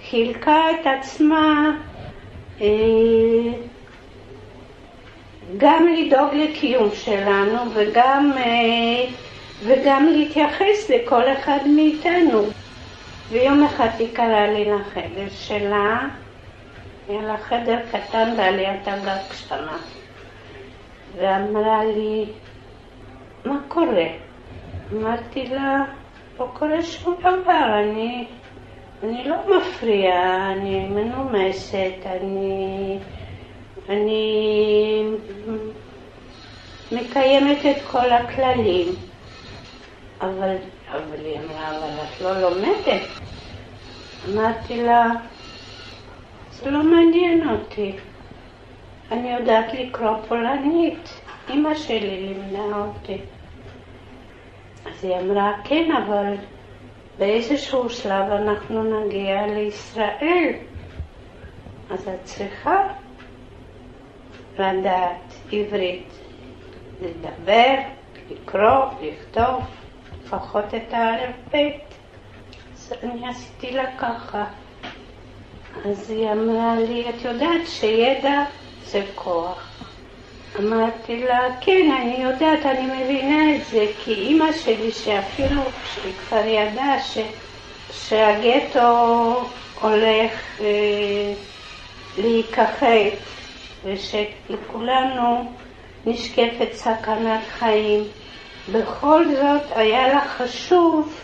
וחילקה 0.00 0.70
את 0.70 0.86
עצמה 0.86 1.70
אה, 2.60 2.66
גם 5.56 5.86
לדאוג 5.88 6.34
לקיום 6.34 6.88
שלנו 6.94 7.58
וגם, 7.74 8.32
אה, 8.36 9.04
וגם 9.64 10.06
להתייחס 10.06 10.90
לכל 10.90 11.32
אחד 11.32 11.58
מאיתנו. 11.66 12.42
ויום 13.28 13.64
אחד 13.64 13.88
היא 13.98 14.14
קראה 14.14 14.52
לי 14.52 14.64
לחדר 14.64 15.28
שלה, 15.30 16.08
היה 17.08 17.22
לה 17.22 17.36
חדר 17.36 17.78
קטן 17.92 18.36
בעליית 18.36 18.88
הגג 18.88 19.18
קטנה, 19.28 19.76
ואמרה 21.16 21.84
לי, 21.84 22.24
מה 23.44 23.58
קורה? 23.68 24.06
אמרתי 24.92 25.46
לה, 25.46 25.84
לא 26.38 26.48
קורה 26.52 26.82
שום 26.82 27.14
דבר, 27.20 27.80
אני, 27.82 28.26
אני 29.02 29.28
לא 29.28 29.36
מפריעה, 29.56 30.52
אני 30.52 30.88
מנומסת, 30.88 32.06
אני, 32.06 32.98
אני 33.88 35.02
מקיימת 36.92 37.58
את 37.66 37.82
כל 37.90 38.10
הכללים. 38.12 39.05
אבל, 40.20 40.56
אבל 40.90 41.24
היא 41.24 41.38
אמרה, 41.38 41.78
אבל 41.78 41.88
את 42.02 42.20
לא 42.20 42.40
לומדת. 42.40 43.02
אמרתי 44.28 44.82
לה, 44.82 45.10
זה 46.50 46.70
לא 46.70 46.82
מעניין 46.82 47.48
אותי. 47.48 47.92
אני 49.12 49.32
יודעת 49.32 49.74
לקרוא 49.74 50.16
פולנית. 50.28 51.20
אמא 51.50 51.74
שלי 51.74 52.20
לימדה 52.20 52.76
אותי. 52.76 53.18
אז 54.86 55.04
היא 55.04 55.16
אמרה, 55.16 55.52
כן, 55.64 55.92
אבל 55.92 56.34
באיזשהו 57.18 57.90
שלב 57.90 58.32
אנחנו 58.32 59.00
נגיע 59.00 59.46
לישראל. 59.46 60.52
אז 61.90 62.08
את 62.08 62.24
צריכה 62.24 62.88
לדעת 64.54 65.34
עברית, 65.52 66.08
לדבר, 67.02 67.74
לקרוא, 68.30 68.84
לכתוב, 69.02 69.64
לפחות 70.26 70.74
את 70.74 70.92
האלף 70.92 71.34
בית. 71.50 71.82
אז 72.74 72.92
אני 73.02 73.28
עשיתי 73.28 73.70
לה 73.70 73.84
ככה. 73.98 74.44
אז 75.84 76.10
היא 76.10 76.32
אמרה 76.32 76.74
לי, 76.76 77.10
את 77.10 77.24
יודעת 77.24 77.66
שידע 77.66 78.44
זה 78.84 79.02
כוח. 79.14 79.68
אמרתי 80.58 81.24
לה, 81.24 81.40
כן, 81.60 81.90
אני 82.00 82.16
יודעת, 82.22 82.66
אני 82.66 82.86
מבינה 82.86 83.56
את 83.56 83.64
זה, 83.64 83.86
כי 84.04 84.14
אימא 84.14 84.52
שלי, 84.52 84.92
שאפילו, 84.92 85.62
שהיא 85.94 86.12
כבר 86.28 86.46
ידעה 86.46 87.02
ש, 87.02 87.18
שהגטו 87.92 89.44
הולך 89.80 90.60
אה, 90.60 91.34
להיכחד, 92.18 93.10
ושלכולנו 93.84 95.52
נשקפת 96.06 96.72
סכנת 96.72 97.40
חיים, 97.58 98.04
בכל 98.72 99.24
זאת 99.34 99.62
היה 99.74 100.08
לה 100.08 100.28
חשוב 100.28 101.22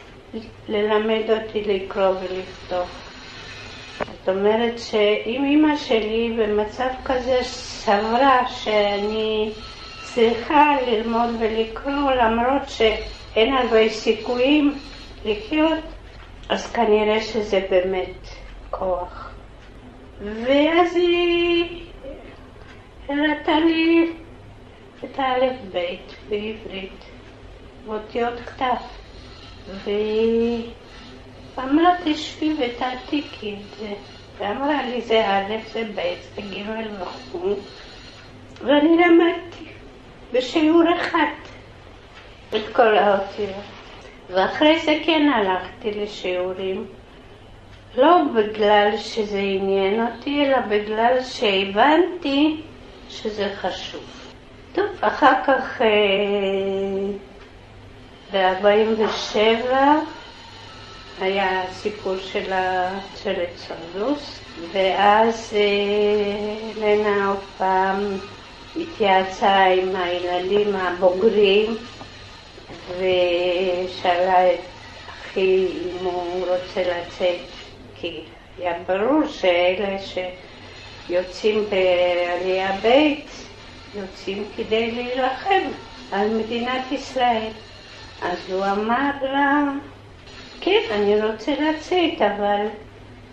ללמד 0.68 1.30
אותי 1.30 1.64
לקרוא 1.64 2.08
ולכתוב. 2.08 2.88
זאת 3.98 4.28
אומרת 4.28 4.78
שאם 4.78 5.44
אימא 5.44 5.76
שלי 5.76 6.36
במצב 6.38 6.88
כזה 7.04 7.38
סברה 7.42 8.48
שאני 8.48 9.50
צריכה 10.02 10.76
ללמוד 10.86 11.30
ולקרוא 11.38 12.12
למרות 12.12 12.68
שאין 12.68 13.54
הרבה 13.54 13.88
סיכויים 13.88 14.78
לחיות, 15.24 15.84
אז 16.48 16.72
כנראה 16.72 17.20
שזה 17.20 17.60
באמת 17.70 18.28
כוח. 18.70 19.30
ואז 20.20 20.96
היא 20.96 21.64
הראתה 23.08 23.58
לי 23.60 24.10
את 25.04 25.18
האלף 25.18 25.56
בית 25.72 26.14
בעברית, 26.28 27.04
באותיות 27.86 28.34
כתב. 28.46 28.74
והיא 29.84 30.70
אמרה, 31.58 31.94
תשבי 32.04 32.54
ותעתיקי 32.58 33.54
את 33.54 33.78
זה. 33.78 33.92
ואמרה 34.38 34.82
לי, 34.86 35.00
זה 35.00 35.26
א', 35.26 35.72
זה 35.72 35.84
ב', 35.94 36.14
זה 36.34 36.42
ג' 36.42 37.02
וכו'. 37.02 37.54
ואני 38.64 38.96
למדתי 38.96 39.64
בשיעור 40.32 40.82
אחד 41.00 41.34
את 42.56 42.62
כל 42.72 42.96
האותיות. 42.96 43.64
ואחרי 44.30 44.78
זה 44.78 44.98
כן 45.04 45.28
הלכתי 45.34 45.90
לשיעורים. 46.00 46.86
לא 47.96 48.22
בגלל 48.34 48.96
שזה 48.96 49.38
עניין 49.38 50.06
אותי, 50.06 50.44
אלא 50.44 50.58
בגלל 50.60 51.22
שהבנתי 51.22 52.60
שזה 53.08 53.52
חשוב. 53.56 54.04
טוב, 54.72 54.86
אחר 55.00 55.32
כך 55.46 55.80
ב-47 58.62 59.74
היה 61.20 61.62
סיפור 61.72 62.14
של 63.22 63.38
הצרדוס, 63.42 64.40
ואז 64.72 65.54
לנה 66.80 67.28
עוד 67.28 67.40
פעם 67.58 68.18
התייעצה 68.76 69.64
עם 69.64 69.96
הילדים 69.96 70.76
הבוגרים 70.76 71.76
ושאלה 72.98 74.52
את 74.52 74.58
אחי 75.32 75.66
אם 75.66 76.04
הוא 76.04 76.46
רוצה 76.46 76.80
לצאת, 76.82 77.40
כי 78.00 78.20
היה 78.58 78.72
ברור 78.86 79.26
שאלה 79.28 79.96
שיוצאים 81.08 81.64
בעלייה 81.70 82.72
בית 82.82 83.30
יוצאים 83.94 84.44
כדי 84.56 84.90
להילחם 84.90 85.62
על 86.12 86.28
מדינת 86.28 86.92
ישראל. 86.92 87.50
אז 88.22 88.52
הוא 88.52 88.64
אמר 88.64 89.10
לה, 89.22 89.64
כן, 90.60 90.80
אני 90.92 91.22
רוצה 91.22 91.52
לצאת, 91.60 92.22
אבל 92.22 92.66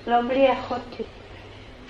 לא 0.08 0.22
בלי 0.22 0.54
אחותי. 0.54 1.04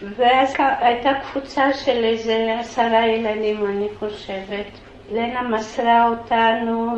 ואז 0.02 0.56
הייתה 0.60 1.10
קבוצה 1.14 1.74
של 1.74 2.04
איזה 2.04 2.58
עשרה 2.60 3.08
ילדים, 3.08 3.66
אני 3.66 3.88
חושבת. 4.00 4.66
לנה 5.12 5.42
מסרה 5.42 6.10
אותנו 6.10 6.96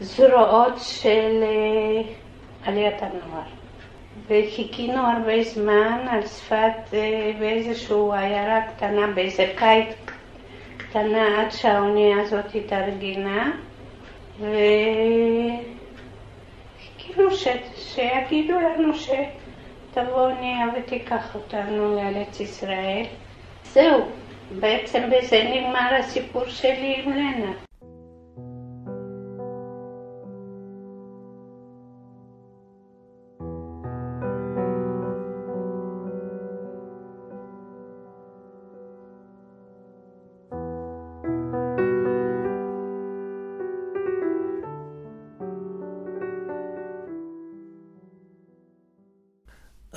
לזרועות 0.00 0.74
של 0.78 1.44
עליית 2.64 3.02
הנוער. 3.02 3.48
וחיכינו 4.26 5.06
הרבה 5.06 5.42
זמן 5.42 6.06
על 6.10 6.26
שפת, 6.26 6.94
באיזושהי 7.38 7.96
עיירה 8.12 8.60
קטנה, 8.62 9.06
באיזה 9.14 9.52
קיץ 9.56 9.94
קטנה, 10.76 11.40
עד 11.40 11.50
שהאונייה 11.50 12.22
הזאת 12.22 12.54
התארגנה. 12.54 13.50
וחיכינו 16.98 17.30
ש... 17.30 17.48
שיגידו 17.76 18.54
לנו 18.60 18.92
שתבוא 18.94 20.30
אונייה 20.30 20.66
ותיקח 20.76 21.34
אותנו 21.34 21.96
לארץ 21.96 22.40
ישראל. 22.40 23.04
זהו, 23.64 24.08
בעצם 24.60 25.10
בזה 25.10 25.42
נגמר 25.54 25.94
הסיפור 25.98 26.44
שלי 26.48 27.02
עם 27.04 27.12
לנה. 27.12 27.67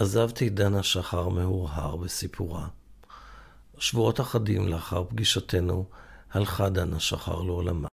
עזבתי 0.01 0.47
את 0.47 0.55
דנה 0.55 0.83
שחר 0.83 1.29
מהורהר 1.29 1.95
בסיפורה. 1.95 2.67
שבועות 3.77 4.19
אחדים 4.19 4.67
לאחר 4.67 5.03
פגישתנו, 5.03 5.85
הלכה 6.31 6.69
דנה 6.69 6.99
שחר 6.99 7.41
לעולמה. 7.41 7.87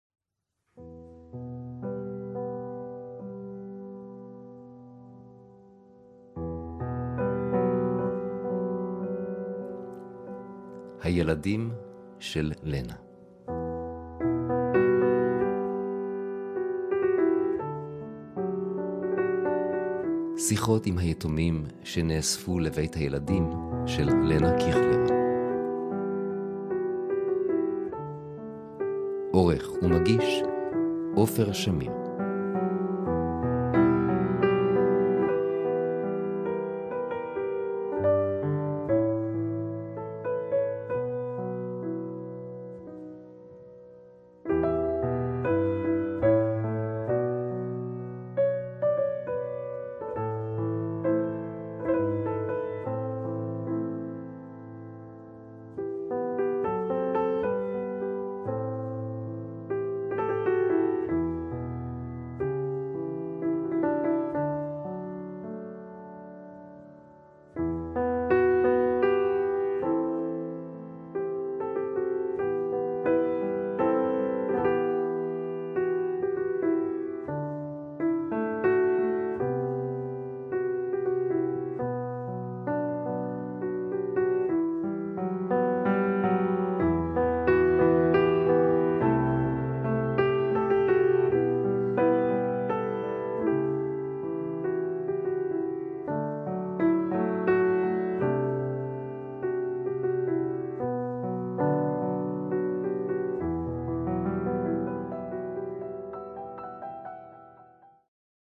הילדים 11.03 11.75
של 12.21 12.53
לנה 12.63 12.95
שיחות 20.49 20.87
עם 20.87 20.99
היתומים 20.99 21.65
שנאספו 21.85 22.59
לבית 22.59 22.95
הילדים 22.95 23.51
של 23.87 24.09
לנה 24.09 24.53
קיכלר. 24.59 25.07
עורך 29.33 29.69
ומגיש 29.83 30.43
עופר 31.15 31.53
שמיר 31.53 32.04